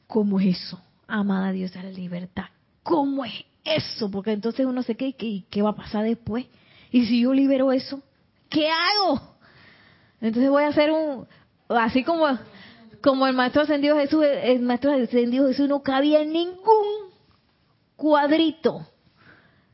[0.07, 2.45] ¿Cómo es eso, amada diosa de la libertad?
[2.85, 3.33] ¿Cómo es
[3.65, 4.09] eso?
[4.13, 6.47] Porque entonces uno se queda, ¿qué, ¿qué va a pasar después?
[6.93, 8.01] Y si yo libero eso,
[8.49, 9.34] ¿qué hago?
[10.25, 11.27] Entonces voy a hacer un,
[11.69, 12.27] así como,
[13.03, 17.13] como el maestro ascendido Jesús, el maestro ascendido Jesús no cabía en ningún
[17.97, 18.87] cuadrito.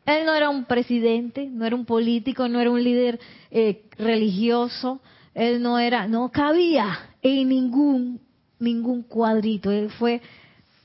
[0.06, 3.20] Él no era un presidente, no era un político, no era un líder
[3.52, 5.00] eh, religioso,
[5.34, 8.20] él no era, no cabía en ningún,
[8.58, 9.70] ningún cuadrito.
[9.70, 10.20] Él fue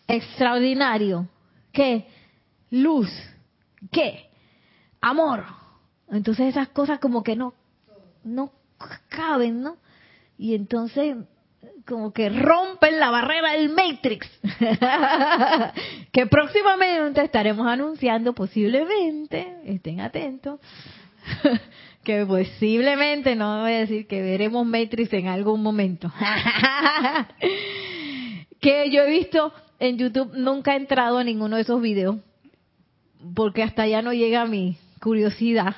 [0.08, 1.28] extraordinario.
[1.72, 2.06] ¿Qué?
[2.70, 3.10] Luz.
[3.92, 4.30] ¿Qué?
[5.06, 5.44] amor.
[6.10, 7.54] Entonces esas cosas como que no,
[8.24, 8.52] no
[9.10, 9.78] caben, ¿no?
[10.38, 11.18] Y entonces
[11.86, 14.28] como que rompen la barrera del Matrix,
[16.12, 20.60] que próximamente estaremos anunciando posiblemente, estén atentos,
[22.04, 26.12] que posiblemente, no voy a decir que veremos Matrix en algún momento,
[28.60, 32.18] que yo he visto en YouTube, nunca he entrado a ninguno de esos videos,
[33.36, 35.76] porque hasta allá no llega mi curiosidad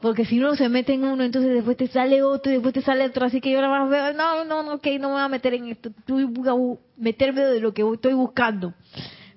[0.00, 2.82] porque si uno se mete en uno, entonces después te sale otro y después te
[2.82, 3.26] sale otro.
[3.26, 5.54] Así que yo nada más veo, no, no, no, ok, no me voy a meter
[5.54, 5.90] en esto.
[6.08, 6.54] A
[6.98, 8.74] meterme de lo que estoy buscando.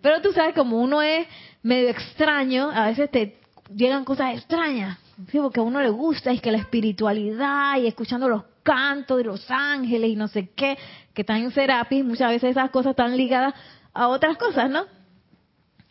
[0.02, 1.28] Pero tú sabes, como uno es
[1.64, 3.38] medio extraño, a veces te
[3.74, 4.98] llegan cosas extrañas.
[5.32, 5.40] ¿sí?
[5.40, 9.50] Porque a uno le gusta, es que la espiritualidad y escuchando los cantos de los
[9.50, 10.78] ángeles y no sé qué,
[11.14, 13.54] que están en Serapis, muchas veces esas cosas están ligadas
[13.94, 14.86] a otras cosas, ¿no?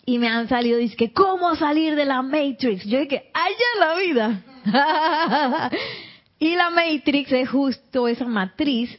[0.08, 2.86] y me han salido, dice que, ¿cómo salir de la Matrix?
[2.86, 4.42] Yo dije, allá la vida.
[6.38, 8.90] y la Matrix es justo esa matriz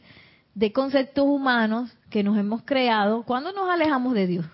[0.54, 4.46] de conceptos humanos que nos hemos creado cuando nos alejamos de Dios.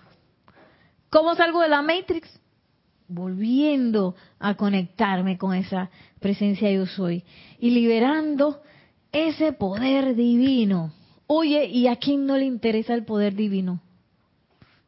[1.09, 2.29] ¿Cómo salgo de la Matrix?
[3.07, 5.89] Volviendo a conectarme con esa
[6.19, 7.23] presencia yo soy
[7.59, 8.61] y liberando
[9.11, 10.91] ese poder divino.
[11.25, 13.81] Oye, ¿y a quién no le interesa el poder divino?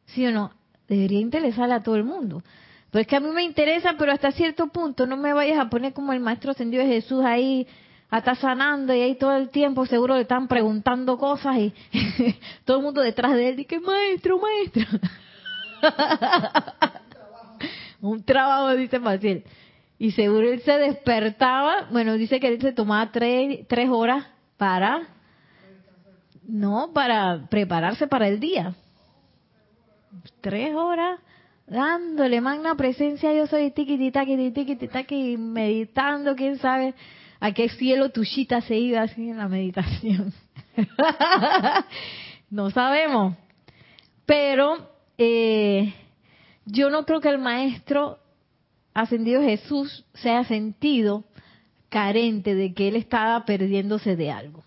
[0.06, 0.52] ¿Sí o no?
[0.90, 2.42] debería interesarle a todo el mundo.
[2.90, 5.70] Pero es que a mí me interesa, pero hasta cierto punto no me vayas a
[5.70, 7.66] poner como el maestro ascendido de Jesús ahí,
[8.10, 11.72] está sanando y ahí todo el tiempo seguro le están preguntando cosas y
[12.64, 14.86] todo el mundo detrás de él que maestro, maestro.
[18.00, 19.44] Un trabajo, dice Maciel.
[19.98, 24.26] Y seguro él se despertaba, bueno, dice que él se tomaba tres, tres horas
[24.56, 25.02] para,
[26.42, 28.74] no, para prepararse para el día
[30.40, 31.20] tres horas
[31.70, 36.94] dándole magna presencia, yo soy tiki tiki tiki tiki meditando, quién sabe
[37.38, 40.34] a qué cielo tushita se iba así en la meditación.
[42.50, 43.36] no sabemos.
[44.26, 45.94] Pero eh,
[46.66, 48.18] yo no creo que el maestro
[48.92, 51.24] ascendido Jesús se haya sentido
[51.88, 54.64] carente de que él estaba perdiéndose de algo.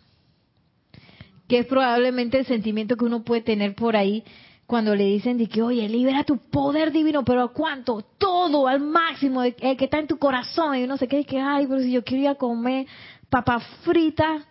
[1.49, 4.23] Que es probablemente el sentimiento que uno puede tener por ahí
[4.65, 8.01] cuando le dicen de que, oye, libera tu poder divino, pero ¿cuánto?
[8.17, 10.75] Todo, al máximo, el que está en tu corazón.
[10.75, 12.87] Y uno se queda que, ay, pero si yo quería comer
[13.29, 14.45] papa frita,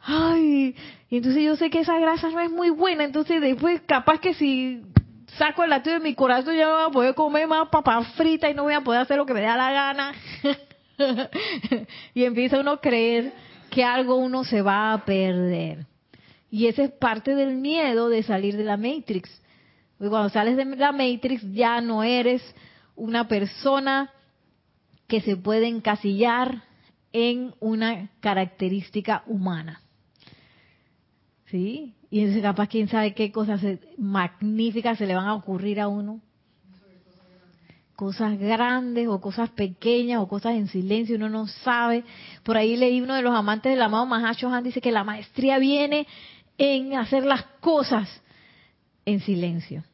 [0.00, 0.74] ay,
[1.10, 4.34] y entonces yo sé que esa grasa no es muy buena, entonces después capaz que
[4.34, 4.82] si
[5.38, 8.54] saco el latido de mi corazón ya voy a poder comer más papa frita y
[8.54, 10.12] no voy a poder hacer lo que me da la gana.
[12.14, 13.32] y empieza uno a creer
[13.70, 15.86] que algo uno se va a perder.
[16.54, 19.28] Y ese es parte del miedo de salir de la Matrix.
[19.98, 22.42] Porque cuando sales de la Matrix ya no eres
[22.94, 24.12] una persona
[25.08, 26.62] que se puede encasillar
[27.12, 29.80] en una característica humana.
[31.46, 31.96] ¿Sí?
[32.08, 33.60] Y entonces capaz quién sabe qué cosas
[33.98, 36.20] magníficas se le van a ocurrir a uno.
[37.96, 42.04] Cosas grandes o cosas pequeñas o cosas en silencio, uno no sabe.
[42.44, 46.06] Por ahí leí uno de los amantes del amado Mahashohan dice que la maestría viene
[46.58, 48.08] en hacer las cosas
[49.04, 49.84] en silencio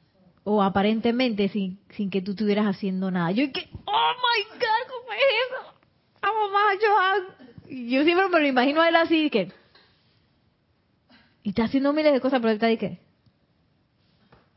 [0.45, 3.31] o aparentemente sin, sin que tú estuvieras haciendo nada.
[3.31, 5.75] Yo que, oh my God, ¿cómo es eso?
[6.23, 6.89] A mamá, yo,
[7.75, 9.53] yo siempre me lo imagino a él así, que,
[11.43, 12.99] y está haciendo miles de cosas, pero él está ahí que,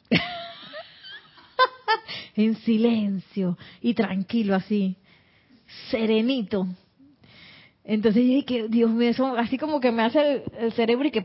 [2.36, 4.98] en silencio y tranquilo así,
[5.90, 6.68] serenito.
[7.84, 11.22] Entonces yo dije, Dios mío, eso así como que me hace el, cerebro y que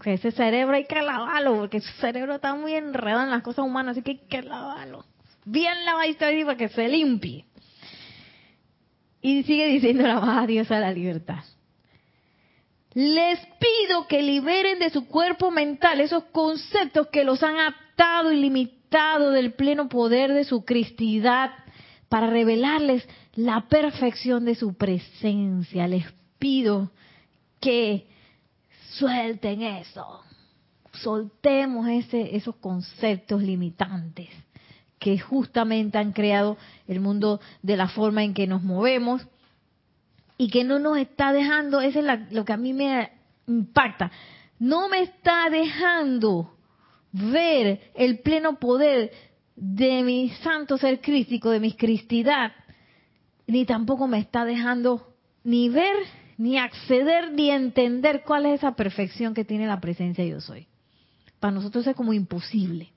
[0.00, 3.64] que ese cerebro hay que lavarlo, porque ese cerebro está muy enredado en las cosas
[3.64, 5.04] humanas, así que hay que lavarlo.
[5.44, 7.44] Bien lavadito ahí para que se limpie.
[9.22, 11.44] Y sigue diciendo la más Dios a la libertad.
[12.94, 18.40] Les pido que liberen de su cuerpo mental esos conceptos que los han atado y
[18.40, 21.52] limitado del pleno poder de su cristidad
[22.08, 25.86] para revelarles la perfección de su presencia.
[25.86, 26.04] Les
[26.38, 26.90] pido
[27.60, 28.09] que
[28.98, 30.22] suelten eso,
[30.92, 34.28] soltemos ese, esos conceptos limitantes
[34.98, 39.26] que justamente han creado el mundo de la forma en que nos movemos
[40.36, 43.10] y que no nos está dejando, eso es lo que a mí me
[43.46, 44.10] impacta,
[44.58, 46.54] no me está dejando
[47.12, 49.10] ver el pleno poder
[49.56, 52.52] de mi santo ser crístico, de mi cristidad,
[53.46, 55.14] ni tampoco me está dejando
[55.44, 55.96] ni ver
[56.40, 60.66] ni acceder ni entender cuál es esa perfección que tiene la presencia yo soy.
[61.38, 62.88] Para nosotros es como imposible.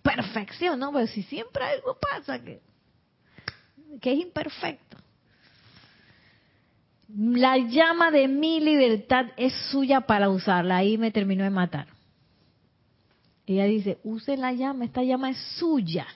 [0.00, 0.92] Perfección, ¿no?
[0.92, 2.62] Pues si siempre algo pasa que
[4.00, 4.96] que es imperfecto.
[7.16, 10.76] La llama de mi libertad es suya para usarla.
[10.76, 11.88] Ahí me terminó de matar.
[13.44, 16.06] Ella dice, use la llama, esta llama es suya.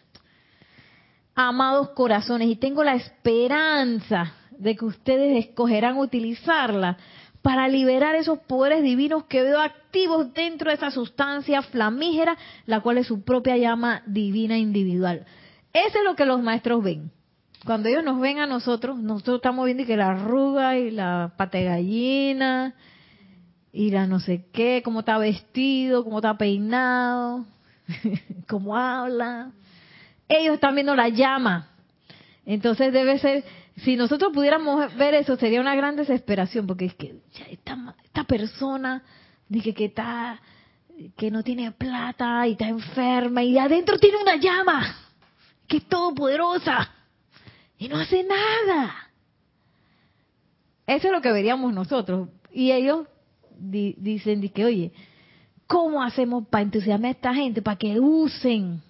[1.35, 6.99] Amados corazones, y tengo la esperanza de que ustedes escogerán utilizarla
[7.43, 12.37] para liberar esos poderes divinos que veo activos dentro de esa sustancia flamígera,
[12.67, 15.25] la cual es su propia llama divina individual.
[15.73, 17.11] Eso es lo que los maestros ven.
[17.65, 21.59] Cuando ellos nos ven a nosotros, nosotros estamos viendo que la arruga y la pata
[21.61, 22.75] gallina
[23.73, 27.47] y la no sé qué, cómo está vestido, cómo está peinado,
[28.49, 29.53] cómo habla.
[30.29, 31.69] Ellos están viendo la llama.
[32.45, 33.45] Entonces debe ser,
[33.85, 37.17] si nosotros pudiéramos ver eso, sería una gran desesperación, porque es que
[37.51, 39.03] esta, esta persona,
[39.49, 40.41] dije que está,
[41.17, 44.97] que no tiene plata y está enferma y adentro tiene una llama,
[45.67, 46.91] que es todopoderosa
[47.79, 49.11] y no hace nada.
[50.87, 52.29] Eso es lo que veríamos nosotros.
[52.51, 53.07] Y ellos
[53.59, 54.93] dicen que, oye,
[55.67, 57.63] ¿cómo hacemos para entusiasmar a esta gente?
[57.63, 58.83] Para que usen,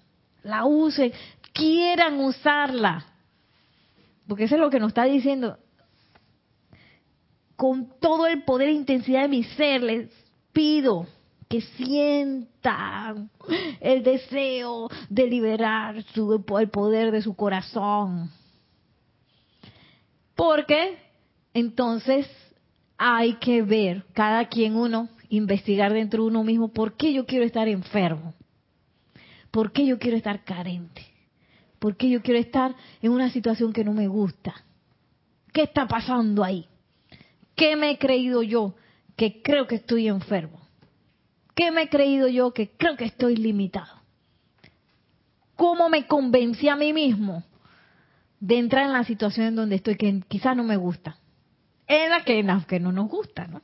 [0.43, 1.11] la usen,
[1.53, 3.05] quieran usarla.
[4.29, 5.57] Porque eso es lo que nos está diciendo.
[7.57, 10.09] Con todo el poder e intensidad de mi ser, les
[10.53, 11.05] pido
[11.49, 13.29] que sientan
[13.81, 18.31] el deseo de liberar su, el poder de su corazón
[20.39, 20.97] porque
[21.53, 22.25] entonces
[22.97, 27.43] hay que ver, cada quien uno, investigar dentro de uno mismo, ¿por qué yo quiero
[27.43, 28.33] estar enfermo?
[29.51, 31.08] ¿Por qué yo quiero estar carente?
[31.79, 34.53] ¿Por qué yo quiero estar en una situación que no me gusta?
[35.53, 36.67] ¿Qué está pasando ahí?
[37.55, 38.75] ¿Qué me he creído yo
[39.15, 40.59] que creo que estoy enfermo?
[41.55, 43.99] ¿Qué me he creído yo que creo que estoy limitado?
[45.55, 47.43] ¿Cómo me convencí a mí mismo
[48.39, 51.17] de entrar en la situación en donde estoy, que quizás no me gusta.
[51.87, 53.61] En la que, no nos gusta, ¿no?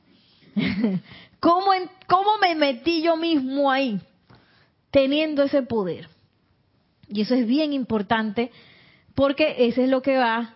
[1.40, 1.70] ¿Cómo,
[2.06, 4.00] ¿Cómo me metí yo mismo ahí,
[4.90, 6.08] teniendo ese poder?
[7.08, 8.50] Y eso es bien importante
[9.14, 10.54] porque ese es lo que va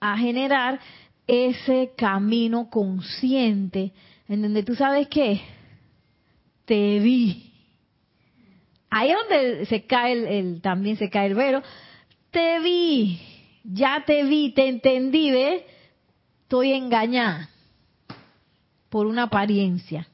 [0.00, 0.80] a, generar
[1.26, 3.92] ese camino consciente
[4.28, 5.40] en donde tú sabes que
[6.66, 7.52] te vi.
[8.90, 11.62] Ahí es donde se cae el, también se cae el velo,
[12.30, 13.18] te vi,
[13.64, 15.62] ya te vi, te entendí, ¿ves?
[16.42, 17.48] Estoy engañada
[18.90, 20.06] por una apariencia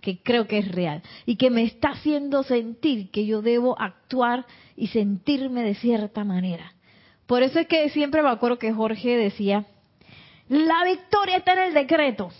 [0.00, 4.46] que creo que es real y que me está haciendo sentir que yo debo actuar
[4.76, 6.72] y sentirme de cierta manera.
[7.26, 9.66] Por eso es que siempre me acuerdo que Jorge decía,
[10.48, 12.30] la victoria está en el decreto.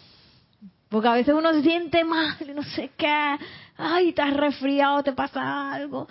[0.88, 3.36] Porque a veces uno se siente mal no sé qué,
[3.76, 6.08] ay, estás resfriado, te pasa algo.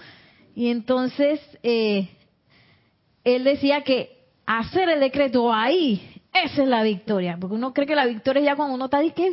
[0.55, 2.09] Y entonces eh,
[3.25, 7.37] él decía que hacer el decreto ahí, esa es la victoria.
[7.39, 9.27] Porque uno cree que la victoria es ya cuando uno está que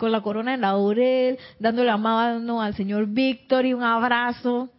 [0.00, 4.70] con la corona en laurel, dándole la mano al señor Víctor y un abrazo.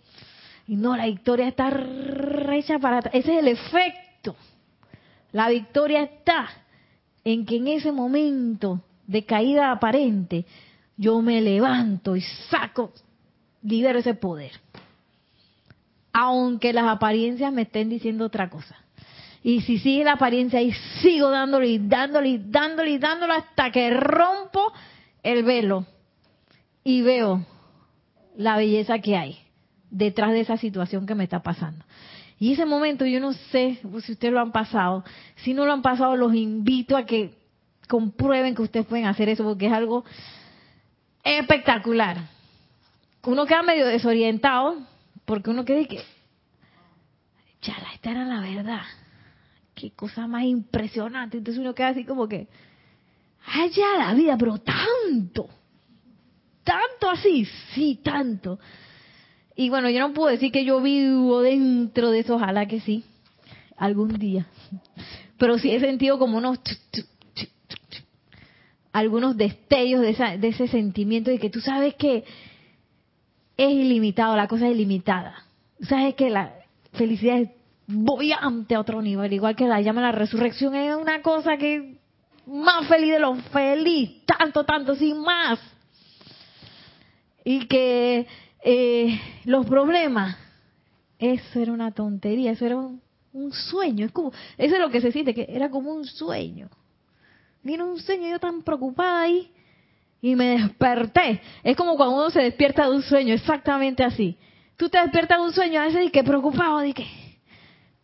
[0.68, 4.36] Y no, la victoria está recha para Ese es el efecto.
[5.32, 6.50] La victoria está
[7.24, 10.46] en que en ese momento de caída aparente,
[10.98, 12.92] yo me levanto y saco,
[13.62, 14.52] libero ese poder
[16.14, 18.76] aunque las apariencias me estén diciendo otra cosa.
[19.44, 23.72] Y si sigue la apariencia y sigo dándole y dándole y dándole y dándole hasta
[23.72, 24.72] que rompo
[25.24, 25.86] el velo
[26.84, 27.46] y veo
[28.36, 29.40] la belleza que hay
[29.90, 31.86] detrás de esa situación que me está pasando.
[32.40, 35.04] Y ese momento yo no sé si ustedes lo han pasado.
[35.36, 37.36] Si no lo han pasado, los invito a que
[37.88, 40.04] comprueben que ustedes pueden hacer eso porque es algo
[41.24, 42.18] espectacular.
[43.24, 44.78] Uno queda medio desorientado
[45.26, 46.02] porque uno cree que,
[47.62, 48.82] chala, esta era la verdad.
[49.76, 51.38] Qué cosa más impresionante.
[51.38, 52.48] Entonces uno queda así como que,
[53.76, 55.50] ya la vida, pero tanto.
[56.64, 58.60] Tanto así, sí, tanto.
[59.56, 63.04] Y bueno, yo no puedo decir que yo vivo dentro de eso, ojalá que sí,
[63.78, 64.48] algún día.
[65.38, 66.60] Pero sí he sentido como unos
[68.94, 72.26] algunos destellos de, de ese sentimiento de que tú sabes que
[73.58, 75.46] es ilimitado, la cosa es ilimitada.
[75.82, 76.54] ¿Sabes que la
[76.94, 77.50] felicidad es
[77.88, 79.34] bollante a otro nivel?
[79.34, 82.01] Igual que la llama la resurrección es una cosa que
[82.46, 85.60] más feliz de lo feliz, tanto, tanto, sin más.
[87.44, 88.28] Y que
[88.64, 90.38] eh, los problemas,
[91.18, 93.02] eso era una tontería, eso era un,
[93.52, 94.06] sueño.
[94.06, 96.70] Es como, eso es lo que se siente, que era como un sueño.
[97.64, 99.52] Mira un sueño, yo tan preocupada ahí
[100.22, 101.42] y me desperté.
[101.64, 104.38] Es como cuando uno se despierta de un sueño, exactamente así.
[104.78, 107.06] Tú te despiertas de un sueño a veces y que preocupado, de que,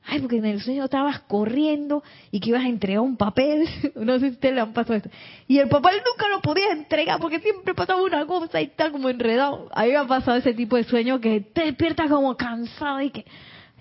[0.09, 2.01] Ay, porque en el sueño estabas corriendo
[2.31, 3.67] y que ibas a entregar un papel.
[3.95, 5.09] no sé si ustedes le han pasado esto.
[5.47, 9.09] Y el papel nunca lo podías entregar porque siempre pasaba una cosa y está como
[9.09, 9.67] enredado.
[9.73, 13.09] A mí me ha pasado ese tipo de sueño que te despiertas como cansado y
[13.09, 13.25] que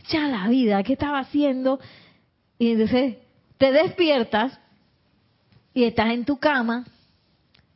[0.09, 1.79] ya la vida, ¿qué estaba haciendo?
[2.59, 3.18] Y entonces
[3.57, 4.59] te despiertas
[5.74, 6.87] y estás en tu cama,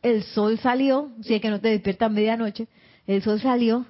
[0.03, 2.67] el sol salió, si es que no te despiertas medianoche,
[3.07, 3.87] el sol salió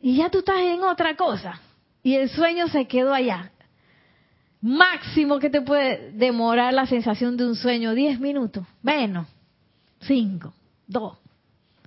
[0.00, 1.60] y ya tú estás en otra cosa.
[2.02, 3.50] Y el sueño se quedó allá
[4.60, 9.26] máximo que te puede demorar la sensación de un sueño, 10 minutos, menos,
[10.00, 10.52] 5,
[10.86, 11.18] 2.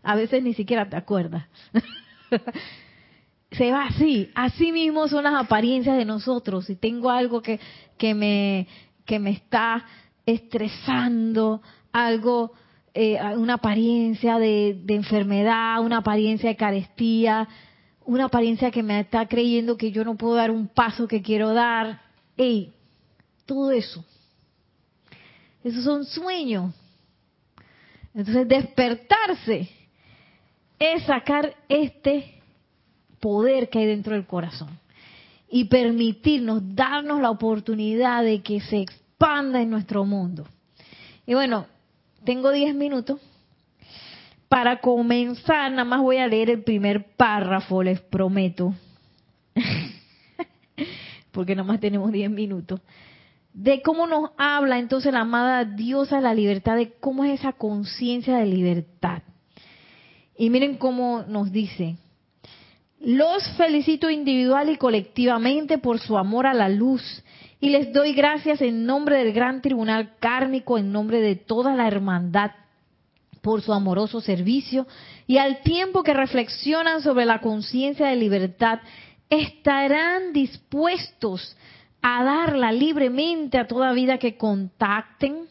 [0.04, 1.46] A veces ni siquiera te acuerdas.
[3.52, 6.66] Se va así, así mismo son las apariencias de nosotros.
[6.66, 7.60] Si tengo algo que,
[7.98, 8.68] que, me,
[9.06, 9.86] que me está
[10.26, 11.62] estresando,
[11.92, 12.54] algo,
[12.94, 17.50] eh, una apariencia de, de enfermedad, una apariencia de carestía,
[18.06, 21.54] una apariencia que me está creyendo que yo no puedo dar un paso que quiero
[21.54, 22.00] dar,
[22.42, 22.74] Ey,
[23.46, 24.04] todo eso.
[25.64, 26.74] Esos son sueños.
[28.16, 29.70] Entonces despertarse
[30.80, 32.42] es sacar este
[33.20, 34.70] poder que hay dentro del corazón
[35.52, 40.48] y permitirnos, darnos la oportunidad de que se expanda en nuestro mundo.
[41.28, 41.68] Y bueno,
[42.26, 43.20] tengo 10 minutos.
[44.50, 48.74] Para comenzar, nada más voy a leer el primer párrafo, les prometo.
[51.32, 52.82] Porque nomás tenemos 10 minutos,
[53.54, 57.54] de cómo nos habla entonces la amada diosa de la libertad, de cómo es esa
[57.54, 59.24] conciencia de libertad.
[60.38, 61.98] Y miren cómo nos dice,
[63.00, 67.24] los felicito individual y colectivamente por su amor a la luz
[67.60, 71.88] y les doy gracias en nombre del gran tribunal kármico, en nombre de toda la
[71.88, 72.52] hermandad
[73.42, 74.88] por su amoroso servicio
[75.28, 78.80] y al tiempo que reflexionan sobre la conciencia de libertad
[79.32, 81.58] estarán dispuestos
[82.04, 85.48] a darla libremente a toda vida que contacten.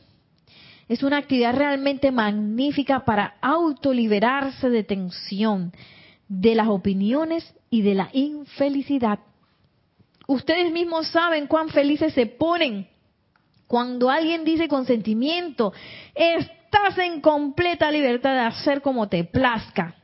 [0.88, 5.72] Es una actividad realmente magnífica para autoliberarse de tensión,
[6.28, 9.20] de las opiniones y de la infelicidad.
[10.28, 12.86] Ustedes mismos saben cuán felices se ponen
[13.70, 15.72] cuando alguien dice con sentimiento,
[16.12, 19.94] estás en completa libertad de hacer como te plazca.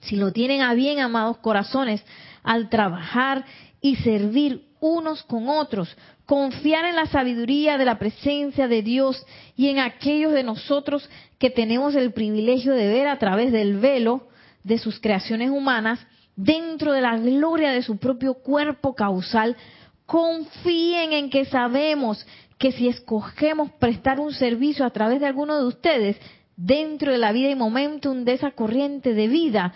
[0.00, 2.02] Si lo tienen a bien, amados corazones,
[2.48, 3.44] al trabajar
[3.82, 5.94] y servir unos con otros,
[6.24, 9.22] confiar en la sabiduría de la presencia de Dios
[9.54, 14.28] y en aquellos de nosotros que tenemos el privilegio de ver a través del velo
[14.64, 16.00] de sus creaciones humanas,
[16.36, 19.54] dentro de la gloria de su propio cuerpo causal,
[20.06, 22.26] confíen en que sabemos
[22.56, 26.16] que si escogemos prestar un servicio a través de alguno de ustedes,
[26.56, 29.74] dentro de la vida y momentum de esa corriente de vida,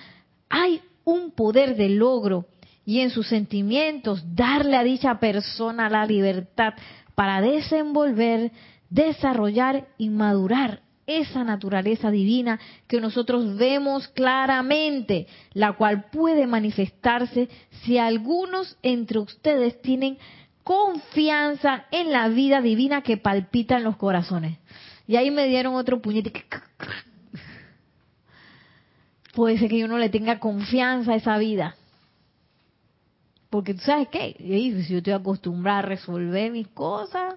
[0.48, 2.46] hay un poder de logro
[2.84, 6.74] y en sus sentimientos darle a dicha persona la libertad
[7.14, 8.50] para desenvolver,
[8.90, 17.48] desarrollar y madurar esa naturaleza divina que nosotros vemos claramente, la cual puede manifestarse
[17.82, 20.18] si algunos entre ustedes tienen
[20.62, 24.58] confianza en la vida divina que palpita en los corazones.
[25.06, 26.32] Y ahí me dieron otro puñete.
[29.34, 31.74] Puede ser que yo no le tenga confianza a esa vida.
[33.52, 37.34] Porque tú sabes qué, si yo estoy acostumbrada a resolver mis cosas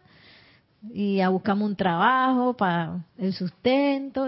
[0.94, 4.26] y a buscarme un trabajo para el sustento.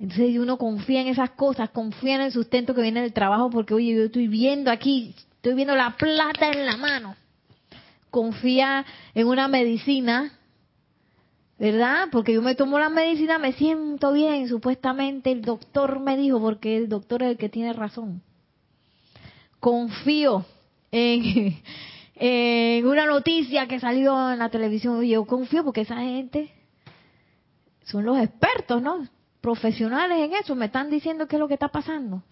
[0.00, 3.74] Entonces uno confía en esas cosas, confía en el sustento que viene del trabajo porque,
[3.74, 7.14] oye, yo estoy viendo aquí, estoy viendo la plata en la mano.
[8.08, 10.32] Confía en una medicina,
[11.58, 12.08] ¿verdad?
[12.10, 16.78] Porque yo me tomo la medicina, me siento bien, supuestamente el doctor me dijo, porque
[16.78, 18.22] el doctor es el que tiene razón.
[19.60, 20.46] Confío
[22.14, 25.04] en, una noticia que salió en la televisión.
[25.04, 26.52] Y yo confío porque esa gente
[27.84, 29.06] son los expertos, ¿no?
[29.40, 32.22] Profesionales en eso, me están diciendo qué es lo que está pasando.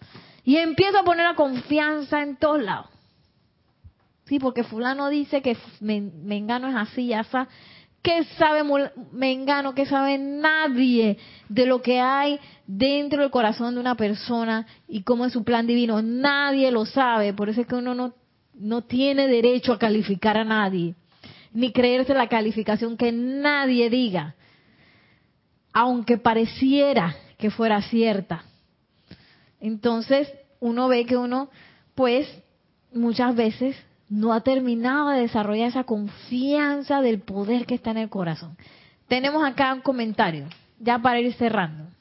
[0.45, 2.87] Y empiezo a poner la confianza en todos lados.
[4.25, 7.49] Sí, porque fulano dice que Mengano es así, ya está.
[8.01, 8.63] ¿Qué sabe
[9.11, 9.75] Mengano?
[9.75, 11.17] ¿Qué sabe nadie
[11.49, 15.67] de lo que hay dentro del corazón de una persona y cómo es su plan
[15.67, 16.01] divino?
[16.01, 17.33] Nadie lo sabe.
[17.33, 18.13] Por eso es que uno no
[18.63, 20.95] no tiene derecho a calificar a nadie,
[21.51, 24.35] ni creerse la calificación que nadie diga,
[25.73, 28.45] aunque pareciera que fuera cierta.
[29.59, 31.49] Entonces, uno ve que uno,
[31.93, 32.27] pues,
[32.93, 33.75] muchas veces
[34.09, 38.55] no ha terminado de desarrollar esa confianza del poder que está en el corazón.
[39.09, 40.47] Tenemos acá un comentario,
[40.79, 41.92] ya para ir cerrando.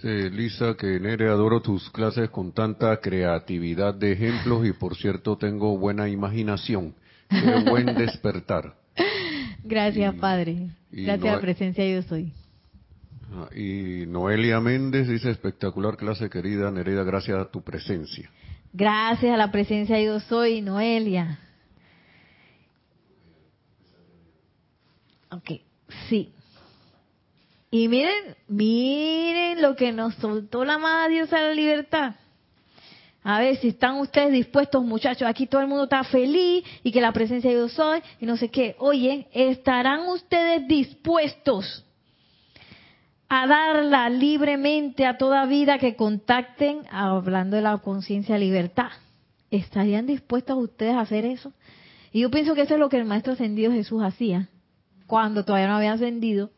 [0.00, 5.36] Sí, Lisa, que Nere, adoro tus clases con tanta creatividad de ejemplos y por cierto
[5.36, 6.94] tengo buena imaginación.
[7.28, 8.74] Qué buen despertar.
[9.64, 10.68] Gracias, Y- Padre.
[10.92, 12.32] y Gracias a la presencia yo soy.
[13.34, 18.30] Ah, Y Noelia Méndez dice, espectacular clase querida Nereida, gracias a tu presencia.
[18.72, 21.38] Gracias a la presencia yo soy, Noelia.
[25.30, 25.60] Ok,
[26.08, 26.32] sí.
[27.70, 32.14] Y miren, miren lo que nos soltó la amada diosa de la libertad.
[33.22, 35.28] A ver si están ustedes dispuestos, muchachos.
[35.28, 38.36] Aquí todo el mundo está feliz y que la presencia de yo soy y no
[38.38, 38.74] sé qué.
[38.78, 41.84] Oye, ¿estarán ustedes dispuestos
[43.28, 48.92] a darla libremente a toda vida que contacten, hablando de la conciencia libertad?
[49.50, 51.52] ¿Estarían dispuestos ustedes a hacer eso?
[52.12, 54.48] Y yo pienso que eso es lo que el Maestro Ascendido Jesús hacía
[55.06, 56.50] cuando todavía no había ascendido.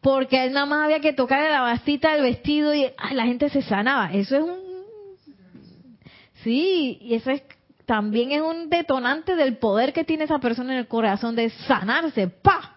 [0.00, 3.48] Porque él nada más había que tocar la bastita del vestido y ay, la gente
[3.48, 4.12] se sanaba.
[4.12, 4.68] Eso es un...
[6.44, 7.42] Sí, y eso es
[7.88, 12.28] también es un detonante del poder que tiene esa persona en el corazón de sanarse.
[12.28, 12.74] ¡Pa!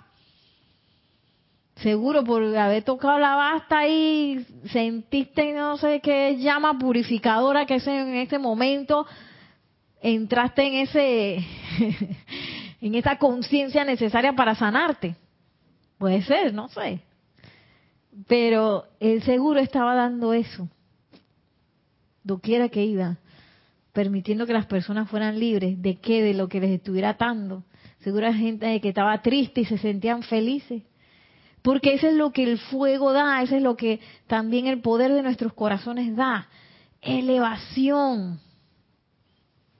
[1.75, 7.87] Seguro por haber tocado la basta y sentiste no sé qué llama purificadora que es
[7.87, 9.05] en ese momento
[10.01, 11.45] entraste en ese
[12.81, 15.15] en esa conciencia necesaria para sanarte.
[15.97, 17.01] Puede ser, no sé.
[18.27, 20.69] Pero el seguro estaba dando eso.
[22.23, 23.17] Doquiera que iba,
[23.93, 27.63] permitiendo que las personas fueran libres de qué, de lo que les estuviera atando.
[27.99, 30.83] Seguro hay gente que estaba triste y se sentían felices.
[31.61, 35.13] Porque eso es lo que el fuego da, eso es lo que también el poder
[35.13, 36.47] de nuestros corazones da.
[37.01, 38.39] Elevación.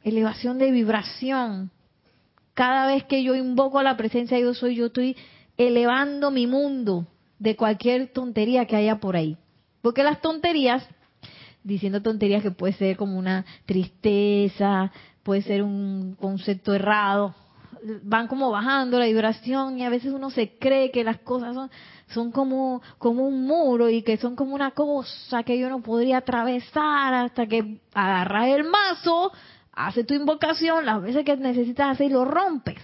[0.04, 1.72] Elevación de vibración.
[2.54, 5.16] Cada vez que yo invoco a la presencia de yo soy, yo estoy
[5.58, 7.08] elevando mi mundo
[7.42, 9.36] de cualquier tontería que haya por ahí.
[9.82, 10.88] Porque las tonterías,
[11.64, 14.92] diciendo tonterías que puede ser como una tristeza,
[15.24, 17.34] puede ser un concepto errado,
[18.04, 21.58] van como bajando la vibración y a veces uno se cree que las cosas
[22.10, 27.16] son, como, un muro y que son como una cosa que yo no podría atravesar
[27.16, 29.32] hasta que agarras el mazo,
[29.74, 32.78] hace tu invocación, las veces que necesitas hacer y lo rompes.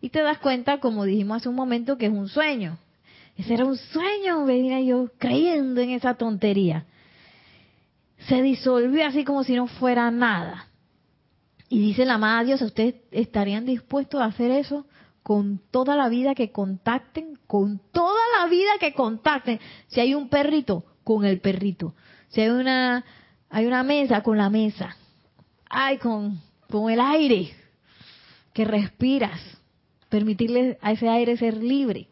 [0.00, 2.76] Y te das cuenta, como dijimos hace un momento, que es un sueño.
[3.38, 6.86] Ese era un sueño, venía yo creyendo en esa tontería.
[8.26, 10.66] Se disolvió así como si no fuera nada.
[11.68, 14.86] Y dice la amada Dios, ¿ustedes estarían dispuestos a hacer eso
[15.22, 17.38] con toda la vida que contacten?
[17.46, 19.60] Con toda la vida que contacten.
[19.86, 21.94] Si hay un perrito, con el perrito.
[22.30, 23.04] Si hay una,
[23.50, 24.96] hay una mesa, con la mesa.
[25.70, 27.52] Ay, con, con el aire
[28.52, 29.40] que respiras.
[30.08, 32.08] Permitirle a ese aire ser libre.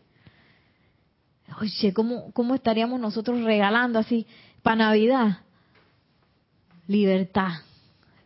[1.61, 4.27] Oye, ¿cómo, ¿cómo estaríamos nosotros regalando así
[4.63, 5.39] para Navidad?
[6.89, 7.53] Libertad,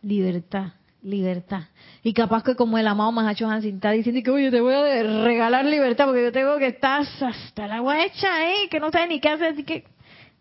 [0.01, 1.63] libertad, libertad.
[2.03, 5.23] Y capaz que como el amado Mahacho Hansin está diciendo que, oye, te voy a
[5.23, 8.69] regalar libertad porque yo tengo que estar hasta la agua hecha, ¿eh?
[8.69, 9.85] Que no sabes ni qué hacer, así que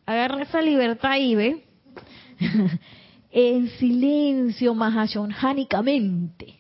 [0.07, 1.65] agarra esa libertad y ve.
[3.31, 6.55] en silencio, mahashonjánicamente.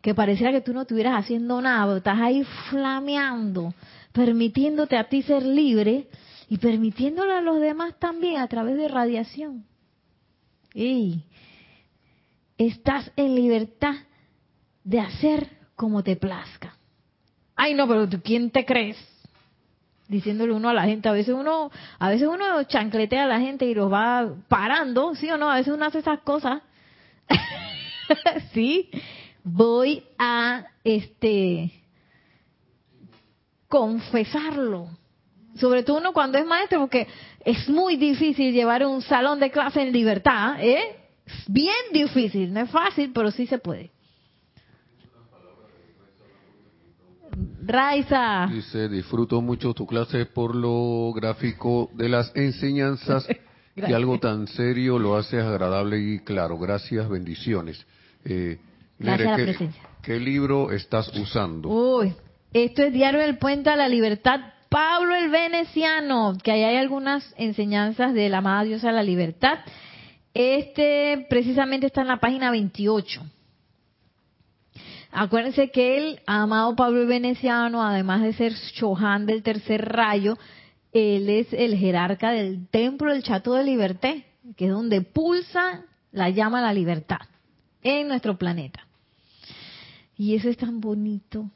[0.00, 3.72] Que pareciera que tú no estuvieras haciendo nada, pero estás ahí flameando,
[4.12, 6.08] permitiéndote a ti ser libre
[6.48, 9.64] y permitiéndolo a los demás también a través de radiación.
[10.74, 11.24] ¡Ey!
[12.58, 13.94] Estás en libertad
[14.84, 16.76] de hacer como te plazca.
[17.56, 18.96] Ay, no, pero ¿tú quién te crees?
[20.08, 23.64] Diciéndole uno a la gente, a veces uno, a veces uno chancletea a la gente
[23.64, 25.50] y los va parando, ¿sí o no?
[25.50, 26.62] A veces uno hace esas cosas.
[28.52, 28.90] sí,
[29.42, 31.81] voy a este
[33.72, 34.90] confesarlo.
[35.54, 37.06] Sobre todo uno cuando es maestro, porque
[37.42, 40.94] es muy difícil llevar un salón de clase en libertad, ¿eh?
[41.24, 43.90] Es bien difícil, no es fácil, pero sí se puede.
[47.64, 48.46] Raiza.
[48.52, 53.26] Dice, disfruto mucho tu clase por lo gráfico de las enseñanzas
[53.74, 56.58] y algo tan serio lo haces agradable y claro.
[56.58, 57.86] Gracias, bendiciones.
[58.26, 58.58] Eh,
[58.98, 59.82] Gracias a la ¿qué, presencia.
[60.02, 61.70] qué libro estás usando?
[61.70, 62.14] Uy,
[62.52, 64.40] esto es Diario del Puente a la Libertad.
[64.68, 69.58] Pablo el Veneciano, que ahí hay algunas enseñanzas de la amada diosa de la libertad.
[70.34, 73.22] Este precisamente está en la página 28.
[75.10, 80.38] Acuérdense que el amado Pablo el Veneciano, además de ser Chohan del tercer rayo,
[80.92, 84.24] él es el jerarca del templo del Chato de Liberté,
[84.56, 87.20] que es donde pulsa la llama a la libertad
[87.82, 88.86] en nuestro planeta.
[90.16, 91.50] Y eso es tan bonito.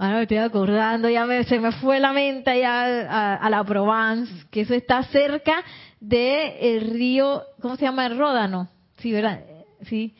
[0.00, 4.32] Ahora me estoy acordando, ya me, se me fue la mente ya a, la Provence,
[4.48, 5.64] que eso está cerca
[5.98, 8.06] de el río, ¿cómo se llama?
[8.06, 8.68] El Ródano.
[8.98, 9.40] Sí, ¿verdad?
[9.88, 10.14] Sí.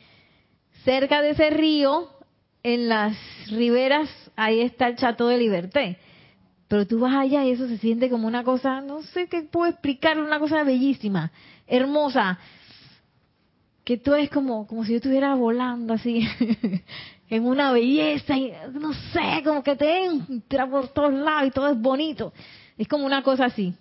[0.83, 2.09] Cerca de ese río,
[2.61, 3.15] en las
[3.47, 5.97] riberas, ahí está el Chateau de Liberté.
[6.67, 9.71] Pero tú vas allá y eso se siente como una cosa, no sé qué puedo
[9.71, 11.31] explicar, una cosa bellísima,
[11.67, 12.37] hermosa.
[13.85, 16.27] Que tú es como, como si yo estuviera volando así,
[17.29, 21.69] en una belleza, y no sé, como que te entra por todos lados y todo
[21.69, 22.33] es bonito.
[22.77, 23.73] Es como una cosa así.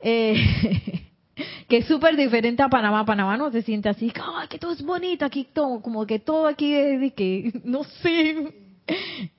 [0.00, 0.34] Eh,
[1.68, 3.04] que es súper diferente a Panamá.
[3.04, 5.24] Panamá no se siente así, ¡ay, que todo es bonito!
[5.24, 8.52] Aquí todo, como que todo aquí es que, no sé.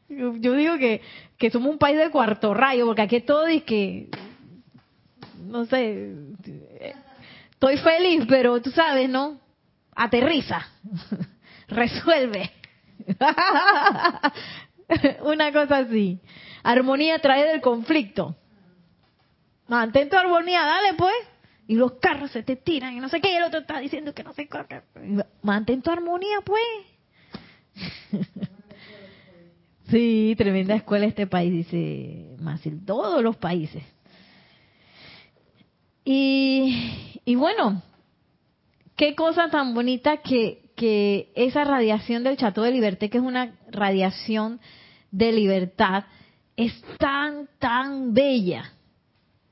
[0.07, 1.01] Yo digo que,
[1.37, 4.09] que somos un país de cuarto rayo, porque aquí todo es que,
[5.45, 6.13] no sé,
[7.51, 9.39] estoy feliz, pero tú sabes, ¿no?
[9.95, 10.67] Aterriza,
[11.67, 12.51] resuelve.
[15.23, 16.19] Una cosa así.
[16.63, 18.35] Armonía trae del conflicto.
[19.67, 21.15] Mantén tu armonía, dale pues
[21.69, 24.23] y los carros se te tiran y no sé qué, el otro está diciendo que
[24.23, 24.81] no sé qué.
[25.43, 26.63] Mantén tu armonía, pues.
[29.91, 33.83] sí, tremenda escuela este país, dice Másil, todos los países.
[36.03, 37.83] Y, y bueno,
[38.95, 43.53] qué cosa tan bonita que, que esa radiación del Chateau de Liberté, que es una
[43.69, 44.61] radiación
[45.11, 46.05] de libertad,
[46.55, 48.71] es tan, tan bella,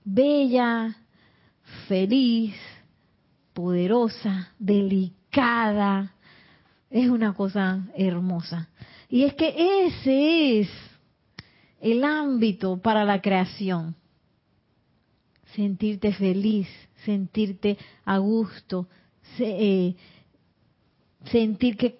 [0.05, 0.95] bella,
[1.89, 2.55] feliz,
[3.51, 6.13] poderosa, delicada.
[6.89, 8.69] Es una cosa hermosa.
[9.09, 10.69] Y es que ese es
[11.81, 13.97] el ámbito para la creación.
[15.55, 16.69] Sentirte feliz,
[17.03, 18.87] sentirte a gusto,
[19.39, 19.93] eh,
[21.25, 21.99] sentir que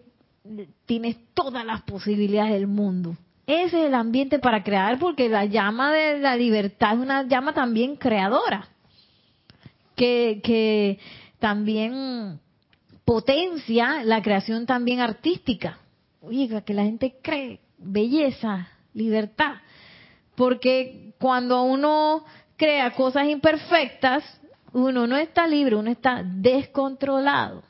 [0.86, 3.16] tienes todas las posibilidades del mundo.
[3.46, 7.54] Ese es el ambiente para crear porque la llama de la libertad es una llama
[7.54, 8.68] también creadora
[9.98, 11.00] que,
[11.40, 12.40] también
[13.06, 15.78] potencia la creación también artística.
[16.22, 19.56] Oiga, que la gente cree belleza, libertad.
[20.36, 22.24] Porque cuando uno
[22.58, 24.24] crea cosas imperfectas,
[24.74, 27.64] uno no está libre, uno está descontrolado.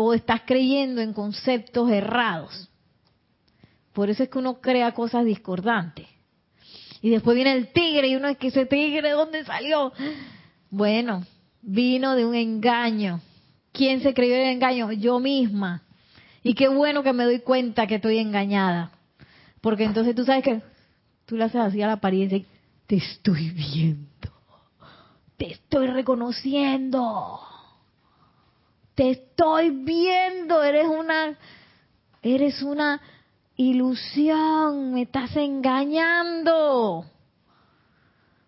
[0.00, 2.70] O estás creyendo en conceptos errados.
[3.92, 6.06] Por eso es que uno crea cosas discordantes.
[7.02, 9.92] Y después viene el tigre y uno es que ese tigre, ¿de dónde salió?
[10.70, 11.24] Bueno,
[11.62, 13.20] vino de un engaño.
[13.72, 14.92] ¿Quién se creyó el engaño?
[14.92, 15.82] Yo misma.
[16.44, 18.92] Y qué bueno que me doy cuenta que estoy engañada.
[19.60, 20.62] Porque entonces tú sabes que
[21.26, 22.46] tú le haces así a la apariencia y
[22.86, 24.06] te estoy viendo.
[25.36, 27.40] Te estoy reconociendo.
[28.98, 30.60] Te estoy viendo.
[30.60, 31.38] Eres una,
[32.20, 33.00] eres una
[33.54, 37.04] ilusión, me estás engañando.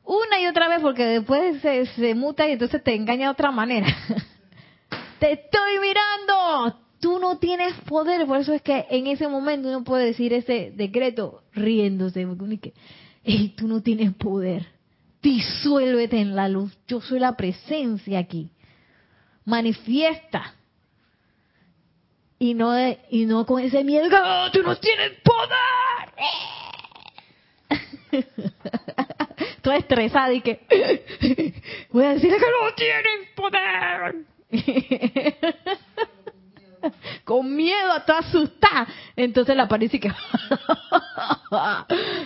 [0.03, 3.53] Una y otra vez porque después se, se muta y entonces te engaña de otra
[3.53, 3.87] manera.
[5.21, 6.81] te estoy mirando.
[6.99, 10.73] Tú no tienes poder, por eso es que en ese momento uno puede decir ese
[10.75, 12.73] decreto riéndose, porque
[13.23, 14.67] hey, tú no tienes poder.
[15.23, 16.77] Disuélvete en la luz.
[16.89, 18.51] Yo soy la presencia aquí.
[19.45, 20.55] Manifiesta.
[22.39, 22.73] Y no
[23.11, 25.51] y no con ese miedo ¡Oh, tú no tienes poder
[29.57, 30.67] estoy estresada y que
[31.91, 34.17] voy a decirle que no tienen poder
[37.25, 38.87] con miedo toda asustada
[39.17, 40.11] entonces la parece y que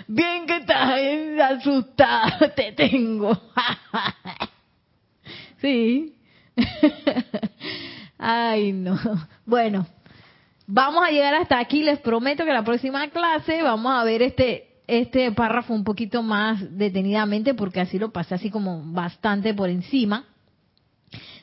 [0.07, 1.01] bien que estás
[1.41, 3.37] asustada te tengo
[5.61, 6.15] sí
[8.19, 8.99] ay no.
[9.45, 9.87] Bueno
[10.67, 14.71] Vamos a llegar hasta aquí, les prometo que la próxima clase vamos a ver este
[14.87, 20.25] este párrafo un poquito más detenidamente porque así lo pasé así como bastante por encima.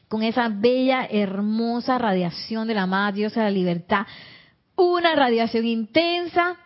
[0.08, 4.06] Con esa bella, hermosa radiación de la amada diosa de la libertad,
[4.76, 6.58] una radiación intensa.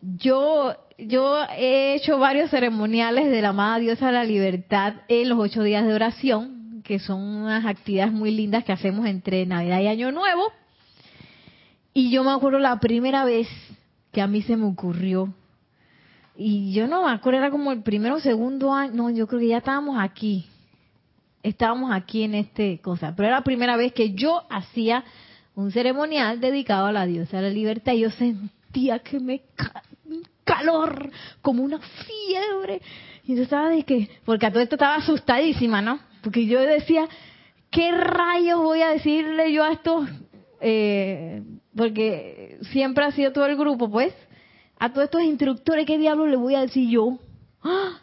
[0.00, 5.38] Yo yo he hecho varios ceremoniales de la amada diosa de la libertad en los
[5.38, 9.88] ocho días de oración, que son unas actividades muy lindas que hacemos entre Navidad y
[9.88, 10.52] Año Nuevo.
[11.92, 13.48] Y yo me acuerdo la primera vez
[14.12, 15.34] que a mí se me ocurrió,
[16.36, 19.40] y yo no me acuerdo, era como el primero o segundo año, no, yo creo
[19.40, 20.46] que ya estábamos aquí,
[21.42, 25.04] estábamos aquí en este cosa, pero era la primera vez que yo hacía
[25.54, 27.92] un ceremonial dedicado a la diosa de la libertad.
[27.92, 29.42] Y yo sentía que me
[30.42, 31.10] calor,
[31.40, 32.82] como una fiebre,
[33.24, 36.00] y yo estaba de que, porque a todo esto estaba asustadísima, ¿no?
[36.24, 37.06] Porque yo decía,
[37.70, 40.08] ¿qué rayos voy a decirle yo a estos
[40.66, 41.42] eh,
[41.76, 44.14] porque siempre ha sido todo el grupo, pues,
[44.78, 47.18] a todos estos instructores, ¿qué diablo le voy a decir yo?
[47.62, 48.00] ¡Ah!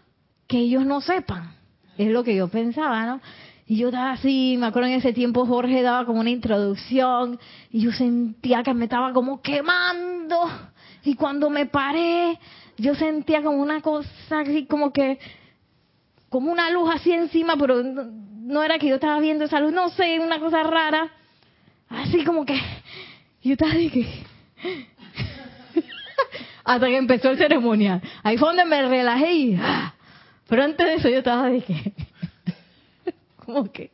[0.47, 1.55] Que ellos no sepan.
[1.97, 3.21] Es lo que yo pensaba, ¿no?
[3.65, 7.39] Y yo estaba así, me acuerdo en ese tiempo Jorge daba como una introducción
[7.71, 10.49] y yo sentía que me estaba como quemando.
[11.03, 12.37] Y cuando me paré,
[12.77, 15.17] yo sentía como una cosa así como que,
[16.31, 19.89] como una luz así encima, pero no, era que yo estaba viendo esa luz, no
[19.89, 21.11] sé, una cosa rara.
[21.89, 22.57] Así como que,
[23.43, 24.07] yo estaba de que,
[26.63, 28.01] hasta que empezó el ceremonial.
[28.23, 29.93] Ahí fue donde me relajé y, ¡ah!
[30.47, 31.93] pero antes de eso yo estaba de que,
[33.45, 33.91] como que,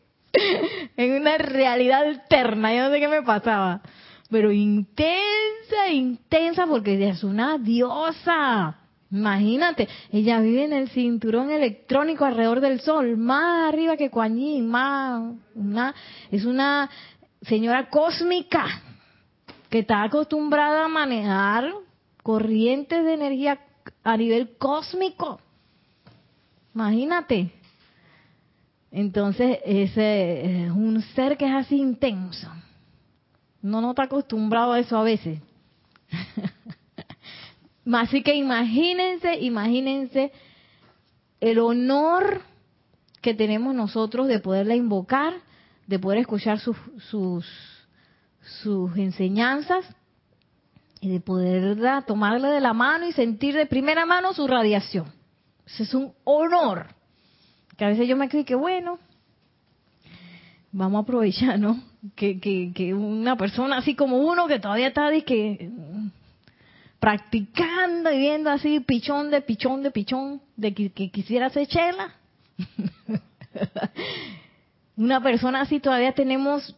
[0.95, 3.81] en una realidad alterna, yo no sé qué me pasaba,
[4.29, 8.77] pero intensa, intensa, porque es una diosa.
[9.09, 14.37] Imagínate, ella vive en el cinturón electrónico alrededor del sol, más arriba que Kuan
[14.67, 15.95] más una,
[16.29, 16.89] es una
[17.41, 18.65] señora cósmica
[19.69, 21.73] que está acostumbrada a manejar
[22.21, 23.59] corrientes de energía
[24.03, 25.39] a nivel cósmico.
[26.75, 27.51] Imagínate.
[28.91, 32.49] Entonces, ese es un ser que es así intenso.
[33.61, 35.39] No, no está acostumbrado a eso a veces.
[37.93, 40.31] Así que imagínense, imagínense
[41.39, 42.41] el honor
[43.21, 45.33] que tenemos nosotros de poderla invocar,
[45.85, 46.75] de poder escuchar sus,
[47.09, 47.45] sus,
[48.61, 49.85] sus enseñanzas
[50.99, 55.05] y de poder tomarle de la mano y sentir de primera mano su radiación.
[55.65, 56.87] Eso es un honor.
[57.77, 58.99] Que a veces yo me creo que, bueno,
[60.71, 61.81] vamos a aprovechar, ¿no?
[62.15, 65.71] Que, que, que una persona así como uno que todavía está que,
[66.99, 72.15] practicando y viendo así pichón de pichón de pichón de que, quisiera ser chela.
[74.97, 76.75] una persona así todavía tenemos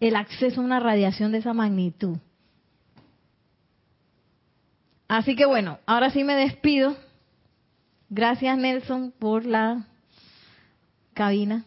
[0.00, 2.18] el acceso a una radiación de esa magnitud.
[5.08, 6.96] Así que bueno, ahora sí me despido.
[8.10, 9.86] Gracias Nelson por la
[11.14, 11.64] cabina.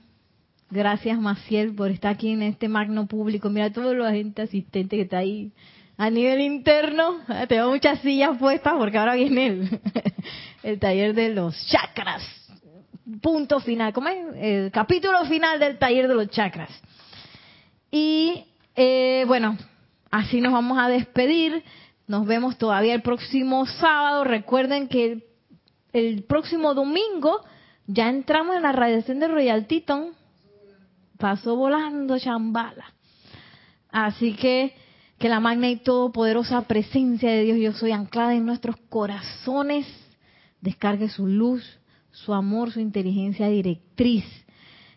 [0.70, 3.50] Gracias Maciel por estar aquí en este magno público.
[3.50, 5.52] Mira todos los agentes asistentes que está ahí
[6.00, 7.18] a nivel interno.
[7.50, 9.82] Tengo muchas sillas puestas porque ahora viene el,
[10.64, 12.24] el taller de los chakras.
[13.22, 13.92] Punto final.
[13.92, 14.18] ¿Cómo es?
[14.38, 16.70] El capítulo final del taller de los chakras.
[17.92, 18.46] Y
[18.78, 19.58] eh, bueno,
[20.10, 21.66] así nos vamos a despedir.
[22.08, 24.24] Nos vemos todavía el próximo sábado.
[24.24, 25.24] Recuerden que el,
[25.92, 27.44] el próximo domingo
[27.88, 30.14] ya entramos en la radiación de Royal Teton.
[31.18, 32.94] Pasó volando chambala.
[33.92, 34.74] Así que
[35.20, 39.86] que la magna y todopoderosa presencia de Dios yo soy anclada en nuestros corazones
[40.62, 41.64] descargue su luz,
[42.12, 44.26] su amor, su inteligencia directriz.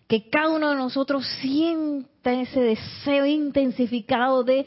[0.06, 4.66] Que cada uno de nosotros sienta ese deseo intensificado de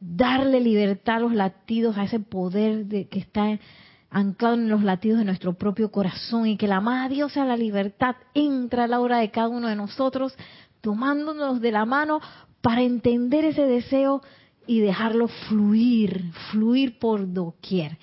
[0.00, 3.58] darle libertad a los latidos, a ese poder de, que está
[4.10, 8.16] anclado en los latidos de nuestro propio corazón y que la amada diosa la libertad
[8.34, 10.36] entra a la hora de cada uno de nosotros,
[10.80, 12.20] tomándonos de la mano
[12.60, 14.22] para entender ese deseo
[14.66, 17.98] y dejarlo fluir, fluir por doquier.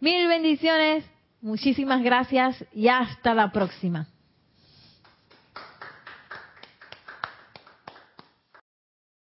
[0.00, 1.04] Mil bendiciones,
[1.40, 4.08] muchísimas gracias y hasta la próxima.